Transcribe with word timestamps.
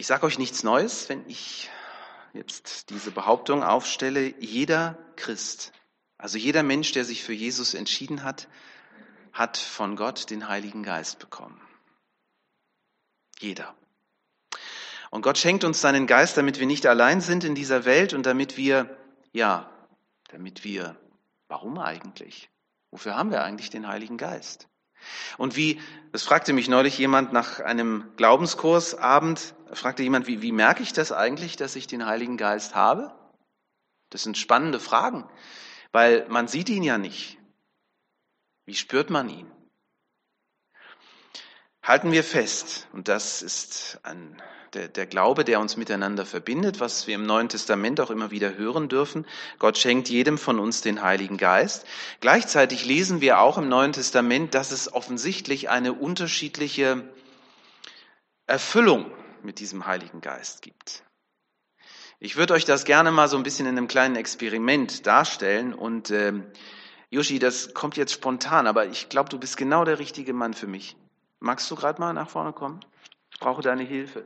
Ich 0.00 0.06
sage 0.06 0.24
euch 0.24 0.38
nichts 0.38 0.62
Neues, 0.62 1.10
wenn 1.10 1.28
ich 1.28 1.68
jetzt 2.32 2.88
diese 2.88 3.10
Behauptung 3.10 3.62
aufstelle. 3.62 4.32
Jeder 4.40 4.96
Christ, 5.16 5.74
also 6.16 6.38
jeder 6.38 6.62
Mensch, 6.62 6.92
der 6.92 7.04
sich 7.04 7.22
für 7.22 7.34
Jesus 7.34 7.74
entschieden 7.74 8.24
hat, 8.24 8.48
hat 9.34 9.58
von 9.58 9.96
Gott 9.96 10.30
den 10.30 10.48
Heiligen 10.48 10.82
Geist 10.84 11.18
bekommen. 11.18 11.60
Jeder. 13.40 13.74
Und 15.10 15.20
Gott 15.20 15.36
schenkt 15.36 15.64
uns 15.64 15.82
seinen 15.82 16.06
Geist, 16.06 16.38
damit 16.38 16.58
wir 16.58 16.66
nicht 16.66 16.86
allein 16.86 17.20
sind 17.20 17.44
in 17.44 17.54
dieser 17.54 17.84
Welt 17.84 18.14
und 18.14 18.24
damit 18.24 18.56
wir, 18.56 18.96
ja, 19.32 19.70
damit 20.28 20.64
wir, 20.64 20.98
warum 21.46 21.78
eigentlich? 21.78 22.48
Wofür 22.90 23.16
haben 23.16 23.30
wir 23.30 23.44
eigentlich 23.44 23.68
den 23.68 23.86
Heiligen 23.86 24.16
Geist? 24.16 24.69
Und 25.38 25.56
wie, 25.56 25.80
das 26.12 26.22
fragte 26.22 26.52
mich 26.52 26.68
neulich 26.68 26.98
jemand 26.98 27.32
nach 27.32 27.60
einem 27.60 28.10
Glaubenskursabend, 28.16 29.54
fragte 29.72 30.02
jemand, 30.02 30.26
wie, 30.26 30.42
wie 30.42 30.52
merke 30.52 30.82
ich 30.82 30.92
das 30.92 31.12
eigentlich, 31.12 31.56
dass 31.56 31.76
ich 31.76 31.86
den 31.86 32.06
Heiligen 32.06 32.36
Geist 32.36 32.74
habe? 32.74 33.14
Das 34.10 34.22
sind 34.22 34.36
spannende 34.36 34.80
Fragen, 34.80 35.28
weil 35.92 36.26
man 36.28 36.48
sieht 36.48 36.68
ihn 36.68 36.82
ja 36.82 36.98
nicht. 36.98 37.38
Wie 38.66 38.74
spürt 38.74 39.10
man 39.10 39.28
ihn? 39.28 39.50
Halten 41.82 42.12
wir 42.12 42.24
fest, 42.24 42.88
und 42.92 43.08
das 43.08 43.42
ist 43.42 44.00
ein 44.02 44.40
der, 44.74 44.88
der 44.88 45.06
Glaube, 45.06 45.44
der 45.44 45.60
uns 45.60 45.76
miteinander 45.76 46.24
verbindet, 46.24 46.80
was 46.80 47.06
wir 47.06 47.14
im 47.14 47.24
Neuen 47.24 47.48
Testament 47.48 48.00
auch 48.00 48.10
immer 48.10 48.30
wieder 48.30 48.56
hören 48.56 48.88
dürfen. 48.88 49.26
Gott 49.58 49.78
schenkt 49.78 50.08
jedem 50.08 50.38
von 50.38 50.58
uns 50.58 50.80
den 50.80 51.02
Heiligen 51.02 51.36
Geist. 51.36 51.86
Gleichzeitig 52.20 52.84
lesen 52.84 53.20
wir 53.20 53.40
auch 53.40 53.58
im 53.58 53.68
Neuen 53.68 53.92
Testament, 53.92 54.54
dass 54.54 54.72
es 54.72 54.92
offensichtlich 54.92 55.68
eine 55.68 55.92
unterschiedliche 55.92 57.04
Erfüllung 58.46 59.10
mit 59.42 59.58
diesem 59.58 59.86
Heiligen 59.86 60.20
Geist 60.20 60.62
gibt. 60.62 61.04
Ich 62.18 62.36
würde 62.36 62.54
euch 62.54 62.64
das 62.64 62.84
gerne 62.84 63.10
mal 63.10 63.28
so 63.28 63.36
ein 63.36 63.42
bisschen 63.42 63.66
in 63.66 63.78
einem 63.78 63.88
kleinen 63.88 64.16
Experiment 64.16 65.06
darstellen 65.06 65.72
und 65.72 66.10
äh, 66.10 66.34
Yoshi, 67.08 67.38
das 67.38 67.74
kommt 67.74 67.96
jetzt 67.96 68.12
spontan, 68.12 68.66
aber 68.66 68.86
ich 68.86 69.08
glaube, 69.08 69.30
du 69.30 69.38
bist 69.38 69.56
genau 69.56 69.84
der 69.84 69.98
richtige 69.98 70.32
Mann 70.32 70.54
für 70.54 70.66
mich. 70.66 70.96
Magst 71.40 71.70
du 71.70 71.74
gerade 71.74 72.00
mal 72.00 72.12
nach 72.12 72.28
vorne 72.28 72.52
kommen? 72.52 72.80
Ich 73.32 73.40
brauche 73.40 73.62
deine 73.62 73.82
Hilfe. 73.82 74.24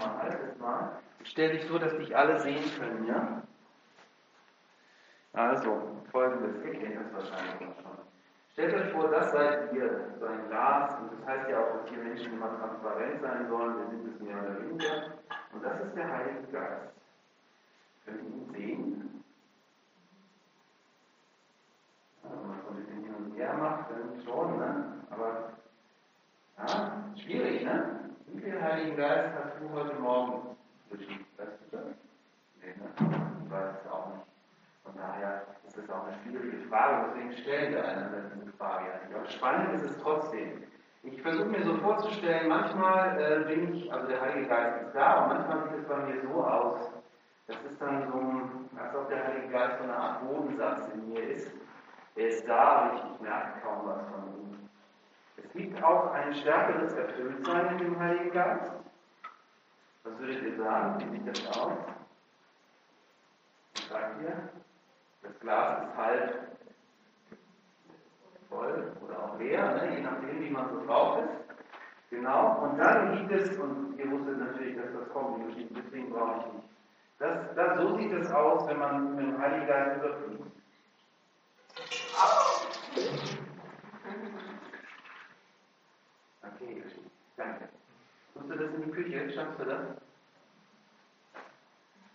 Mal, 0.00 0.22
halt 0.22 0.38
es 0.50 0.58
mal. 0.58 0.98
Stell 1.24 1.52
dich 1.52 1.66
so, 1.66 1.78
dass 1.78 1.96
dich 1.96 2.16
alle 2.16 2.40
sehen 2.40 2.64
können, 2.78 3.06
ja? 3.06 3.42
Also, 5.32 6.02
folgendes, 6.10 6.64
ihr 6.64 6.72
kennt 6.72 6.96
das 6.96 7.12
wahrscheinlich 7.12 7.60
schon. 7.60 7.98
Stellt 8.52 8.74
euch 8.74 8.92
vor, 8.92 9.08
das 9.08 9.30
seid 9.30 9.72
ihr, 9.72 10.14
so 10.18 10.26
ein 10.26 10.48
Glas, 10.48 10.98
und 10.98 11.12
das 11.12 11.26
heißt 11.26 11.48
ja 11.50 11.60
auch, 11.60 11.72
dass 11.76 11.88
hier 11.88 11.98
Menschen 11.98 12.32
immer 12.32 12.58
transparent 12.58 13.22
sein 13.22 13.48
sollen, 13.48 13.78
wir 13.78 13.86
sind 13.86 14.14
es 14.14 14.20
mehr 14.20 14.42
oder 14.42 14.60
weniger. 14.60 15.12
Und 15.52 15.64
das 15.64 15.80
ist 15.80 15.96
der 15.96 16.08
Heilige 16.12 16.42
Geist. 16.52 16.92
Könnt 18.04 18.22
ihr 18.22 18.28
ihn 18.28 18.50
sehen? 18.52 19.24
Wenn 22.22 22.48
man 22.48 22.60
so 22.62 22.70
ein 22.70 22.76
bisschen 22.76 23.04
hin 23.04 23.14
und 23.14 23.34
her 23.36 23.54
macht, 23.54 23.90
dann 23.90 24.20
schon, 24.24 24.58
ne? 24.58 24.94
Aber, 25.10 25.52
ja, 26.58 27.04
schwierig, 27.16 27.64
ne? 27.64 27.89
Wie 28.32 28.40
viel 28.40 28.62
Heiligen 28.62 28.96
Geist 28.96 29.34
hast 29.34 29.60
du 29.60 29.68
heute 29.70 29.94
Morgen 29.94 30.56
geschickt? 30.88 31.26
Weißt 31.36 31.58
du 31.62 31.76
das? 31.76 31.86
Nee, 32.60 32.74
ne? 32.76 33.44
Ich 33.44 33.50
weiß 33.50 33.74
es 33.80 33.90
auch 33.90 34.06
nicht. 34.08 34.26
Von 34.84 34.96
daher 34.96 35.46
ist 35.66 35.76
das 35.76 35.90
auch 35.90 36.06
eine 36.06 36.16
schwierige 36.22 36.68
Frage, 36.68 37.06
deswegen 37.08 37.32
stellen 37.32 37.74
wir 37.74 37.88
einander 37.88 38.30
diese 38.34 38.52
Frage. 38.52 38.86
Aber 39.12 39.26
spannend 39.26 39.74
ist 39.74 39.90
es 39.90 39.98
trotzdem. 40.02 40.62
Ich 41.02 41.20
versuche 41.22 41.48
mir 41.48 41.64
so 41.64 41.74
vorzustellen, 41.78 42.48
manchmal 42.48 43.20
äh, 43.20 43.44
bin 43.52 43.74
ich, 43.74 43.92
also 43.92 44.06
der 44.06 44.20
Heilige 44.20 44.48
Geist 44.48 44.82
ist 44.86 44.94
da, 44.94 45.22
und 45.22 45.28
manchmal 45.28 45.68
sieht 45.68 45.78
es 45.80 45.88
bei 45.88 45.96
mir 45.96 46.20
so 46.20 46.44
aus, 46.44 46.92
das 47.48 47.56
ist 47.64 47.80
dann 47.80 48.12
so, 48.12 48.78
als 48.78 48.94
ob 48.94 49.08
der 49.08 49.26
Heilige 49.26 49.48
Geist 49.48 49.78
so 49.78 49.84
eine 49.84 49.96
Art 49.96 50.20
Bodensatz 50.20 50.88
in 50.94 51.08
mir 51.08 51.30
ist. 51.30 51.50
Er 52.14 52.28
ist 52.28 52.46
da, 52.46 52.58
aber 52.58 52.94
ich, 52.94 53.14
ich 53.14 53.20
merke 53.20 53.60
kaum 53.60 53.86
was 53.86 54.02
von 54.08 54.28
ihm. 54.34 54.39
Es 55.44 55.52
gibt 55.52 55.82
auch 55.82 56.12
ein 56.12 56.34
stärkeres 56.34 56.92
Erfülltsein 56.94 57.72
in 57.72 57.78
dem 57.78 57.98
Heiligen 57.98 58.30
Geist. 58.30 58.72
Was 60.04 60.18
würdet 60.18 60.42
ihr 60.42 60.56
sagen? 60.56 61.12
Wie 61.12 61.18
sieht 61.18 61.28
das 61.28 61.46
aus? 61.58 61.78
Was 63.74 63.88
sagt 63.88 64.22
ihr? 64.22 64.48
Das 65.22 65.40
Glas 65.40 65.82
ist 65.82 65.96
halb 65.96 66.50
voll 68.48 68.92
oder 69.02 69.24
auch 69.24 69.38
leer, 69.38 69.74
ne? 69.74 69.96
je 69.96 70.02
nachdem, 70.02 70.40
wie 70.40 70.50
man 70.50 70.68
so 70.68 70.84
drauf 70.86 71.18
ist. 71.18 71.30
Genau, 72.10 72.62
und 72.62 72.78
dann 72.78 73.16
gibt 73.16 73.30
es, 73.32 73.56
und 73.56 73.96
ihr 73.96 74.10
wusstet 74.10 74.38
natürlich, 74.38 74.76
dass 74.76 74.92
das 74.92 75.08
kommt, 75.10 75.44
deswegen 75.56 76.10
brauche 76.10 76.40
ich 76.40 76.52
nicht. 76.54 76.68
Das, 77.20 77.54
das, 77.54 77.78
so 77.78 77.96
sieht 77.96 78.12
es 78.12 78.30
aus, 78.32 78.66
wenn 78.66 78.78
man 78.78 79.14
mit 79.14 79.26
dem 79.26 79.38
Heiligen 79.40 79.66
Geist 79.66 79.96
überfließt. 79.96 80.42
Danke. 87.40 87.68
Musst 88.34 88.50
du 88.50 88.56
das 88.56 88.74
in 88.74 88.84
die 88.84 88.90
Küche? 88.90 89.32
Schaffst 89.34 89.58
du 89.58 89.64
das? 89.64 89.80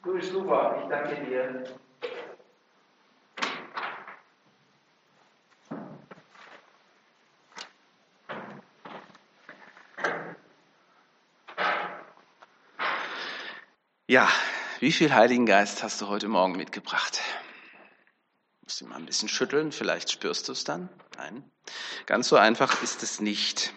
Gut, 0.02 0.24
super. 0.24 0.80
Ich 0.84 0.90
danke 0.90 1.26
dir. 1.26 1.64
Ja, 14.08 14.30
wie 14.80 14.92
viel 14.92 15.12
Heiligen 15.14 15.48
Geist 15.48 15.82
hast 15.82 16.00
du 16.00 16.08
heute 16.08 16.28
Morgen 16.28 16.56
mitgebracht? 16.56 17.20
Musst 18.66 18.82
du 18.82 18.88
mal 18.88 18.96
ein 18.96 19.06
bisschen 19.06 19.30
schütteln, 19.30 19.72
vielleicht 19.72 20.12
spürst 20.12 20.48
du 20.48 20.52
es 20.52 20.64
dann. 20.64 20.90
Nein, 21.18 21.44
ganz 22.08 22.28
so 22.28 22.36
einfach 22.36 22.82
ist 22.82 23.04
es 23.04 23.20
nicht. 23.20 23.74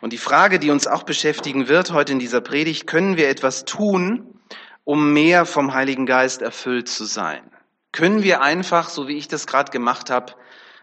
Und 0.00 0.12
die 0.12 0.18
Frage, 0.18 0.60
die 0.60 0.70
uns 0.70 0.86
auch 0.86 1.02
beschäftigen 1.02 1.66
wird 1.66 1.90
heute 1.90 2.12
in 2.12 2.20
dieser 2.20 2.40
Predigt, 2.40 2.86
können 2.86 3.16
wir 3.16 3.28
etwas 3.28 3.64
tun, 3.64 4.40
um 4.84 5.12
mehr 5.12 5.46
vom 5.46 5.74
Heiligen 5.74 6.06
Geist 6.06 6.42
erfüllt 6.42 6.88
zu 6.88 7.06
sein? 7.06 7.50
Können 7.90 8.22
wir 8.22 8.40
einfach, 8.40 8.88
so 8.88 9.08
wie 9.08 9.16
ich 9.16 9.26
das 9.26 9.48
gerade 9.48 9.72
gemacht 9.72 10.10
habe, 10.10 10.34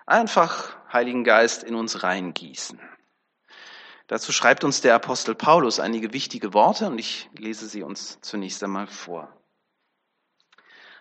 einfach 0.05 0.75
Heiligen 0.91 1.23
Geist 1.23 1.63
in 1.63 1.75
uns 1.75 2.03
reingießen? 2.03 2.81
Dazu 4.07 4.33
schreibt 4.33 4.65
uns 4.65 4.81
der 4.81 4.93
Apostel 4.93 5.35
Paulus 5.35 5.79
einige 5.79 6.11
wichtige 6.11 6.53
Worte 6.53 6.87
und 6.87 6.99
ich 6.99 7.29
lese 7.37 7.67
sie 7.67 7.83
uns 7.83 8.19
zunächst 8.19 8.61
einmal 8.61 8.87
vor. 8.87 9.36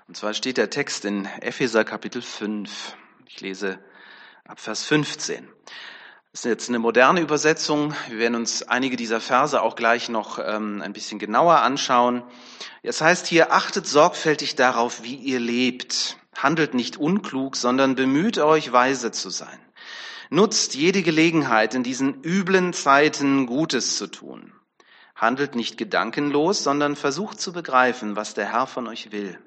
Und 0.08 0.16
zwar 0.16 0.34
steht 0.34 0.56
der 0.56 0.70
Text 0.70 1.04
in 1.04 1.26
Epheser 1.40 1.84
Kapitel 1.84 2.22
5. 2.22 2.96
Ich 3.26 3.40
lese 3.40 3.80
ab 4.44 4.60
Vers 4.60 4.84
15. 4.84 5.48
Das 6.30 6.42
ist 6.42 6.44
jetzt 6.44 6.68
eine 6.68 6.78
moderne 6.78 7.20
Übersetzung. 7.20 7.92
Wir 8.08 8.18
werden 8.18 8.36
uns 8.36 8.62
einige 8.62 8.96
dieser 8.96 9.20
Verse 9.20 9.60
auch 9.60 9.74
gleich 9.74 10.08
noch 10.08 10.38
ähm, 10.38 10.80
ein 10.80 10.92
bisschen 10.92 11.18
genauer 11.18 11.56
anschauen. 11.56 12.22
Es 12.84 13.00
heißt 13.00 13.26
hier, 13.26 13.52
achtet 13.52 13.88
sorgfältig 13.88 14.54
darauf, 14.54 15.02
wie 15.02 15.16
ihr 15.16 15.40
lebt. 15.40 16.18
Handelt 16.36 16.74
nicht 16.74 16.98
unklug, 16.98 17.56
sondern 17.56 17.96
bemüht 17.96 18.38
euch, 18.38 18.70
weise 18.70 19.10
zu 19.10 19.28
sein. 19.28 19.58
Nutzt 20.30 20.76
jede 20.76 21.02
Gelegenheit, 21.02 21.74
in 21.74 21.82
diesen 21.82 22.22
üblen 22.22 22.72
Zeiten 22.74 23.46
Gutes 23.46 23.96
zu 23.96 24.06
tun. 24.06 24.52
Handelt 25.16 25.56
nicht 25.56 25.76
gedankenlos, 25.78 26.62
sondern 26.62 26.94
versucht 26.94 27.40
zu 27.40 27.52
begreifen, 27.52 28.14
was 28.14 28.34
der 28.34 28.52
Herr 28.52 28.68
von 28.68 28.86
euch 28.86 29.10
will. 29.10 29.40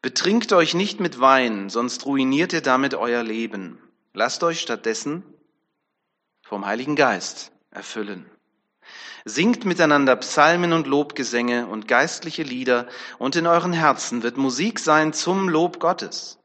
Betrinkt 0.00 0.52
euch 0.52 0.74
nicht 0.74 1.00
mit 1.00 1.18
Wein, 1.18 1.70
sonst 1.70 2.06
ruiniert 2.06 2.52
ihr 2.52 2.62
damit 2.62 2.94
euer 2.94 3.24
Leben. 3.24 3.82
Lasst 4.14 4.44
euch 4.44 4.60
stattdessen 4.60 5.24
vom 6.42 6.66
Heiligen 6.66 6.94
Geist 6.94 7.50
erfüllen. 7.70 8.30
Singt 9.24 9.64
miteinander 9.64 10.14
Psalmen 10.16 10.72
und 10.72 10.86
Lobgesänge 10.86 11.66
und 11.66 11.88
geistliche 11.88 12.44
Lieder, 12.44 12.86
und 13.18 13.34
in 13.36 13.46
euren 13.46 13.72
Herzen 13.72 14.22
wird 14.22 14.36
Musik 14.36 14.78
sein 14.78 15.12
zum 15.12 15.48
Lob 15.48 15.80
Gottes. 15.80 16.38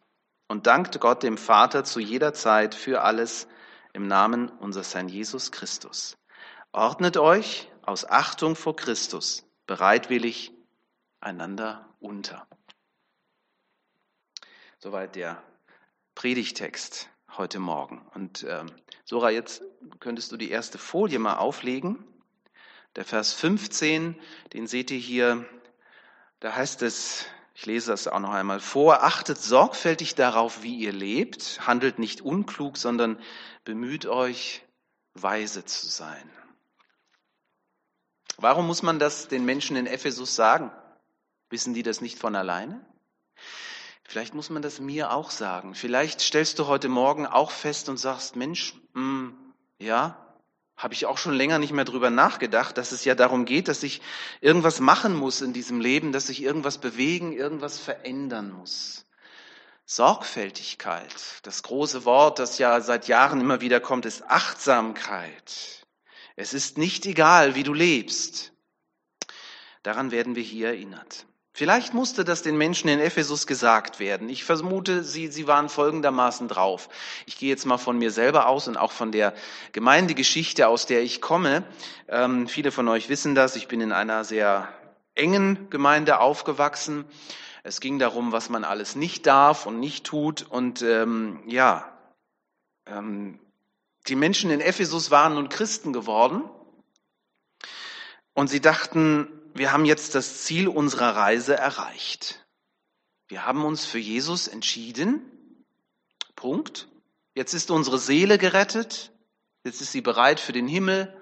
Und 0.48 0.68
dankt 0.68 1.00
Gott 1.00 1.24
dem 1.24 1.38
Vater 1.38 1.83
zu 1.83 2.00
jeder 2.00 2.33
Zeit 2.33 2.75
für 2.75 3.04
alles 3.04 3.48
im 3.94 4.07
Namen 4.07 4.50
unseres 4.50 4.94
Herrn 4.95 5.07
Jesus 5.07 5.51
Christus. 5.51 6.18
Ordnet 6.72 7.18
euch 7.18 7.69
aus 7.83 8.10
Achtung 8.10 8.56
vor 8.56 8.75
Christus 8.75 9.45
bereitwillig 9.68 10.51
einander 11.22 11.88
unter. 12.00 12.48
Soweit 14.83 15.15
der 15.15 15.41
Predigtext 16.13 17.07
heute 17.38 17.59
Morgen. 17.59 18.06
Und 18.15 18.45
ähm, 18.50 18.69
Sora, 19.06 19.30
jetzt 19.30 19.63
könntest 20.01 20.33
du 20.33 20.35
die 20.35 20.51
erste 20.51 20.77
Folie 20.77 21.19
mal 21.19 21.38
auflegen. 21.38 22.06
Der 22.97 23.06
Vers 23.06 23.31
15, 23.31 24.19
den 24.51 24.68
seht 24.68 24.91
ihr 24.91 24.97
hier, 24.97 25.45
da 26.41 26.53
heißt 26.57 26.81
es, 26.81 27.25
Ich 27.56 27.65
lese 27.65 27.91
das 27.91 28.09
auch 28.09 28.19
noch 28.19 28.33
einmal 28.33 28.59
vor. 28.59 29.03
Achtet 29.03 29.38
sorgfältig 29.38 30.15
darauf, 30.15 30.63
wie 30.63 30.75
ihr 30.75 30.91
lebt. 30.91 31.65
Handelt 31.65 31.97
nicht 31.97 32.19
unklug, 32.19 32.75
sondern 32.75 33.18
bemüht 33.63 34.06
euch, 34.06 34.65
weise 35.13 35.63
zu 35.63 35.88
sein. 35.88 36.29
Warum 38.36 38.68
muss 38.68 38.83
man 38.83 39.00
das 39.00 39.29
den 39.29 39.45
Menschen 39.45 39.77
in 39.77 39.88
Ephesus 39.88 40.36
sagen? 40.36 40.74
Wissen 41.50 41.74
die 41.74 41.83
das 41.83 42.01
nicht 42.01 42.19
von 42.19 42.36
alleine? 42.36 42.86
Vielleicht 44.13 44.36
muss 44.36 44.51
man 44.51 44.62
das 44.62 44.80
mir 44.80 45.10
auch 45.12 45.31
sagen. 45.31 45.74
Vielleicht 45.74 46.21
stellst 46.21 46.60
du 46.60 46.68
heute 46.68 46.88
Morgen 46.88 47.25
auch 47.25 47.50
fest 47.50 47.89
und 47.89 47.98
sagst, 47.98 48.36
Mensch, 48.36 48.75
mh, 48.94 49.01
hm, 49.01 49.54
ja, 49.80 50.36
habe 50.77 50.94
ich 50.94 51.07
auch 51.07 51.18
schon 51.18 51.33
länger 51.33 51.57
nicht 51.57 51.74
mehr 51.74 51.83
drüber 51.83 52.12
nachgedacht, 52.12 52.77
dass 52.77 52.92
es 52.92 53.06
ja 53.06 53.15
darum 53.15 53.45
geht, 53.45 53.68
dass 53.68 53.81
ich 53.81 54.04
irgendwas 54.39 54.80
machen 54.80 55.15
muss 55.15 55.42
in 55.42 55.51
diesem 55.51 55.81
Leben, 55.81 56.12
dass 56.12 56.30
ich 56.30 56.44
irgendwas 56.44 56.77
bewegen, 56.77 57.33
irgendwas 57.33 57.80
verändern 57.80 58.51
muss. 58.51 59.07
Sorgfältigkeit, 59.88 61.39
das 61.42 61.63
große 61.63 62.06
Wort, 62.06 62.38
das 62.38 62.60
ja 62.60 62.81
seit 62.81 63.07
Jahren 63.07 63.42
immer 63.42 63.62
wieder 63.62 63.80
kommt, 63.80 64.06
ist 64.06 64.30
Achtsamkeit. 64.30 65.88
Es 66.36 66.54
ist 66.54 66.77
nicht 66.77 67.07
egal, 67.07 67.56
wie 67.56 67.63
du 67.63 67.74
lebst. 67.74 68.54
Daran 69.81 70.12
werden 70.12 70.36
wir 70.36 70.44
hier 70.44 70.68
erinnert. 70.68 71.25
Vielleicht 71.55 71.94
musste 71.94 72.25
das 72.25 72.41
den 72.41 72.57
Menschen 72.57 72.89
in 72.89 73.00
Ephesus 73.00 73.45
gesagt 73.45 74.00
werden. 74.00 74.27
Ich 74.27 74.44
vermute, 74.44 75.03
sie, 75.03 75.27
sie 75.27 75.45
waren 75.45 75.69
folgendermaßen 75.69 76.47
drauf. 76.47 76.89
Ich 77.27 77.38
gehe 77.38 77.50
jetzt 77.50 77.65
mal 77.65 77.77
von 77.77 78.00
mir 78.00 78.09
selber 78.09 78.47
aus 78.47 78.67
und 78.67 78.75
auch 78.75 78.91
von 78.91 79.11
der 79.11 79.35
Gemeindegeschichte, 79.71 80.67
aus 80.67 80.88
der 80.88 81.03
ich 81.03 81.21
komme. 81.21 81.63
Ähm, 82.07 82.47
viele 82.47 82.71
von 82.71 82.88
euch 82.88 83.07
wissen 83.07 83.35
das. 83.35 83.55
Ich 83.55 83.67
bin 83.67 83.81
in 83.81 83.91
einer 83.91 84.23
sehr 84.23 84.67
engen 85.13 85.69
Gemeinde 85.69 86.19
aufgewachsen. 86.19 87.05
Es 87.61 87.79
ging 87.79 88.00
darum, 88.00 88.31
was 88.31 88.50
man 88.50 88.63
alles 88.63 88.95
nicht 88.95 89.27
darf 89.27 89.67
und 89.67 89.79
nicht 89.79 90.05
tut. 90.05 90.41
Und 90.50 90.81
ähm, 90.81 91.44
ja, 91.45 91.88
ähm, 92.88 93.39
die 94.07 94.15
Menschen 94.15 94.50
in 94.50 94.59
Ephesus 94.59 95.11
waren 95.11 95.35
nun 95.35 95.50
Christen 95.50 95.94
geworden. 95.94 96.44
Und 98.33 98.47
sie 98.47 98.62
dachten, 98.62 99.27
wir 99.53 99.71
haben 99.71 99.85
jetzt 99.85 100.15
das 100.15 100.44
Ziel 100.44 100.68
unserer 100.68 101.15
Reise 101.15 101.56
erreicht. 101.56 102.45
Wir 103.27 103.45
haben 103.45 103.63
uns 103.63 103.85
für 103.85 104.00
Jesus 104.00 104.47
entschieden. 104.47 105.65
Punkt. 106.35 106.88
Jetzt 107.35 107.53
ist 107.53 107.71
unsere 107.71 108.00
Seele 108.00 108.38
gerettet. 108.38 109.12
Jetzt 109.63 109.81
ist 109.81 109.91
sie 109.91 110.01
bereit 110.01 110.39
für 110.39 110.53
den 110.53 110.68
Himmel. 110.68 111.15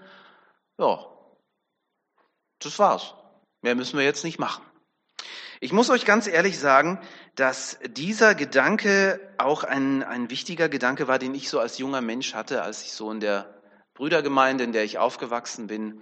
Ja, 0.77 1.05
das 2.59 2.79
war's. 2.79 3.13
Mehr 3.61 3.75
müssen 3.75 3.97
wir 3.97 4.05
jetzt 4.05 4.23
nicht 4.23 4.39
machen. 4.39 4.63
Ich 5.59 5.71
muss 5.71 5.91
euch 5.91 6.05
ganz 6.05 6.25
ehrlich 6.25 6.57
sagen, 6.57 6.99
dass 7.35 7.77
dieser 7.85 8.33
Gedanke 8.33 9.19
auch 9.37 9.63
ein, 9.63 10.01
ein 10.01 10.31
wichtiger 10.31 10.69
Gedanke 10.69 11.07
war, 11.07 11.19
den 11.19 11.35
ich 11.35 11.49
so 11.49 11.59
als 11.59 11.77
junger 11.77 12.01
Mensch 12.01 12.33
hatte, 12.33 12.63
als 12.63 12.81
ich 12.81 12.93
so 12.93 13.11
in 13.11 13.19
der 13.19 13.61
Brüdergemeinde, 13.93 14.63
in 14.63 14.71
der 14.71 14.83
ich 14.83 14.97
aufgewachsen 14.97 15.67
bin, 15.67 16.01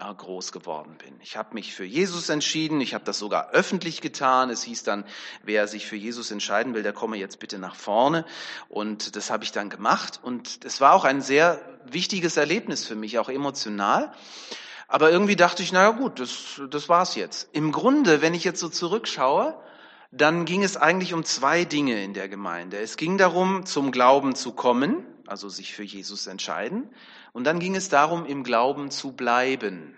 groß 0.00 0.52
geworden 0.52 0.96
bin. 0.96 1.14
Ich 1.20 1.36
habe 1.36 1.54
mich 1.54 1.74
für 1.74 1.84
Jesus 1.84 2.28
entschieden, 2.28 2.80
ich 2.80 2.94
habe 2.94 3.04
das 3.04 3.18
sogar 3.18 3.50
öffentlich 3.50 4.00
getan. 4.00 4.50
Es 4.50 4.62
hieß 4.62 4.82
dann, 4.82 5.04
wer 5.42 5.68
sich 5.68 5.86
für 5.86 5.96
Jesus 5.96 6.30
entscheiden 6.30 6.74
will, 6.74 6.82
der 6.82 6.92
komme 6.92 7.16
jetzt 7.16 7.38
bitte 7.38 7.58
nach 7.58 7.74
vorne. 7.74 8.24
Und 8.68 9.14
das 9.16 9.30
habe 9.30 9.44
ich 9.44 9.52
dann 9.52 9.70
gemacht. 9.70 10.18
Und 10.22 10.64
es 10.64 10.80
war 10.80 10.94
auch 10.94 11.04
ein 11.04 11.20
sehr 11.20 11.60
wichtiges 11.84 12.36
Erlebnis 12.36 12.86
für 12.86 12.96
mich, 12.96 13.18
auch 13.18 13.28
emotional. 13.28 14.12
Aber 14.88 15.12
irgendwie 15.12 15.36
dachte 15.36 15.62
ich, 15.62 15.70
naja 15.70 15.90
gut, 15.90 16.18
das, 16.18 16.60
das 16.70 16.88
war's 16.88 17.14
jetzt. 17.14 17.48
Im 17.52 17.70
Grunde, 17.70 18.22
wenn 18.22 18.34
ich 18.34 18.42
jetzt 18.42 18.60
so 18.60 18.68
zurückschaue, 18.68 19.54
dann 20.10 20.44
ging 20.44 20.62
es 20.64 20.76
eigentlich 20.76 21.14
um 21.14 21.24
zwei 21.24 21.64
Dinge 21.64 22.02
in 22.02 22.14
der 22.14 22.28
Gemeinde. 22.28 22.78
Es 22.78 22.96
ging 22.96 23.16
darum, 23.16 23.64
zum 23.64 23.92
Glauben 23.92 24.34
zu 24.34 24.52
kommen, 24.52 25.06
also 25.26 25.48
sich 25.48 25.74
für 25.74 25.84
Jesus 25.84 26.26
entscheiden. 26.26 26.92
Und 27.32 27.44
dann 27.44 27.60
ging 27.60 27.76
es 27.76 27.88
darum, 27.88 28.26
im 28.26 28.42
Glauben 28.42 28.90
zu 28.90 29.12
bleiben, 29.12 29.96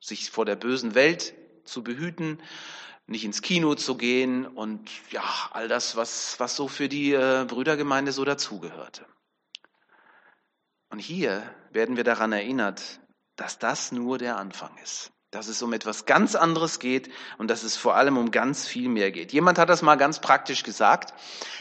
sich 0.00 0.30
vor 0.30 0.46
der 0.46 0.56
bösen 0.56 0.94
Welt 0.94 1.34
zu 1.64 1.82
behüten, 1.82 2.40
nicht 3.06 3.24
ins 3.24 3.42
Kino 3.42 3.74
zu 3.74 3.96
gehen 3.96 4.46
und 4.46 4.88
ja, 5.10 5.22
all 5.52 5.68
das, 5.68 5.96
was, 5.96 6.38
was 6.38 6.56
so 6.56 6.68
für 6.68 6.88
die 6.88 7.12
äh, 7.12 7.44
Brüdergemeinde 7.46 8.12
so 8.12 8.24
dazugehörte. 8.24 9.04
Und 10.88 11.00
hier 11.00 11.42
werden 11.72 11.96
wir 11.96 12.04
daran 12.04 12.32
erinnert, 12.32 13.00
dass 13.36 13.58
das 13.58 13.92
nur 13.92 14.16
der 14.16 14.38
Anfang 14.38 14.70
ist 14.82 15.12
dass 15.30 15.46
es 15.46 15.62
um 15.62 15.72
etwas 15.72 16.06
ganz 16.06 16.34
anderes 16.34 16.80
geht 16.80 17.08
und 17.38 17.48
dass 17.48 17.62
es 17.62 17.76
vor 17.76 17.94
allem 17.94 18.16
um 18.16 18.32
ganz 18.32 18.66
viel 18.66 18.88
mehr 18.88 19.12
geht. 19.12 19.32
Jemand 19.32 19.58
hat 19.58 19.68
das 19.68 19.80
mal 19.80 19.94
ganz 19.94 20.20
praktisch 20.20 20.64
gesagt. 20.64 21.14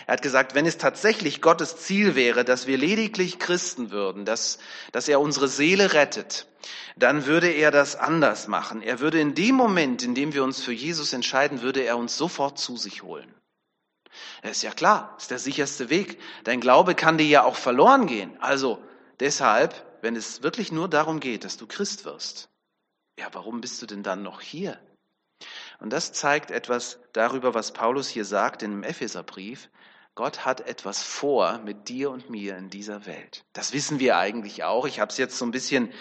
Er 0.08 0.14
hat 0.14 0.24
gesagt, 0.24 0.56
wenn 0.56 0.66
es 0.66 0.80
tatsächlich 0.80 1.40
Gottes 1.40 1.78
Ziel 1.78 2.16
wäre, 2.16 2.44
dass 2.44 2.66
wir 2.66 2.78
lediglich 2.78 3.38
Christen 3.38 3.92
würden, 3.92 4.26
dass, 4.26 4.58
dass 4.92 5.08
er 5.08 5.20
unsere 5.20 5.48
Seele 5.48 5.94
rettet, 5.94 6.48
dann 6.98 7.28
würde 7.28 7.50
er 7.50 7.70
das 7.70 7.96
anders 7.96 8.48
machen. 8.48 8.82
Er 8.82 9.00
würde 9.00 9.20
in 9.20 9.36
dem 9.36 9.54
Moment, 9.54 10.02
in 10.02 10.16
dem 10.16 10.34
wir 10.34 10.44
uns 10.44 10.62
für 10.64 10.74
Jesus 10.74 11.14
entscheiden, 11.14 11.62
würde 11.62 11.82
er 11.82 11.98
uns 11.98 12.18
sofort 12.18 12.58
zu 12.58 12.76
sich 12.76 13.04
holen. 13.04 13.32
Das 14.42 14.52
ist 14.52 14.64
ja 14.64 14.72
klar, 14.72 15.16
ist 15.20 15.30
der 15.30 15.40
sicherste 15.40 15.92
Weg. 15.92 16.20
Dein 16.44 16.60
Glaube 16.60 16.96
kann 16.96 17.20
dir 17.20 17.28
ja 17.28 17.44
auch 17.44 17.56
verloren 17.56 18.08
gehen. 18.08 18.36
Also 18.40 18.82
deshalb, 19.20 19.86
wenn 20.02 20.16
es 20.16 20.42
wirklich 20.42 20.72
nur 20.72 20.88
darum 20.88 21.20
geht, 21.20 21.44
dass 21.44 21.58
du 21.58 21.68
Christ 21.68 22.06
wirst, 22.06 22.50
ja, 23.20 23.28
warum 23.34 23.62
bist 23.62 23.82
du 23.82 23.86
denn 23.86 24.02
dann 24.02 24.24
noch 24.24 24.42
hier? 24.42 24.80
Und 25.80 25.92
das 25.92 26.12
zeigt 26.14 26.52
etwas 26.52 27.00
darüber, 27.14 27.54
was 27.54 27.74
Paulus 27.74 28.08
hier 28.08 28.26
sagt 28.26 28.64
in 28.64 28.72
dem 28.72 28.84
Epheserbrief. 28.84 29.70
Gott 30.16 30.46
hat 30.46 30.62
etwas 30.62 31.02
vor 31.02 31.60
mit 31.60 31.88
dir 31.88 32.12
und 32.12 32.30
mir 32.30 32.58
in 32.58 32.70
dieser 32.70 33.06
Welt. 33.06 33.46
Das 33.54 33.72
wissen 33.72 34.00
wir 34.00 34.18
eigentlich 34.18 34.64
auch. 34.64 34.86
Ich 34.86 35.00
habe 35.00 35.12
es 35.12 35.18
jetzt 35.18 35.38
so 35.38 35.46
ein 35.46 35.52
bisschen 35.52 35.94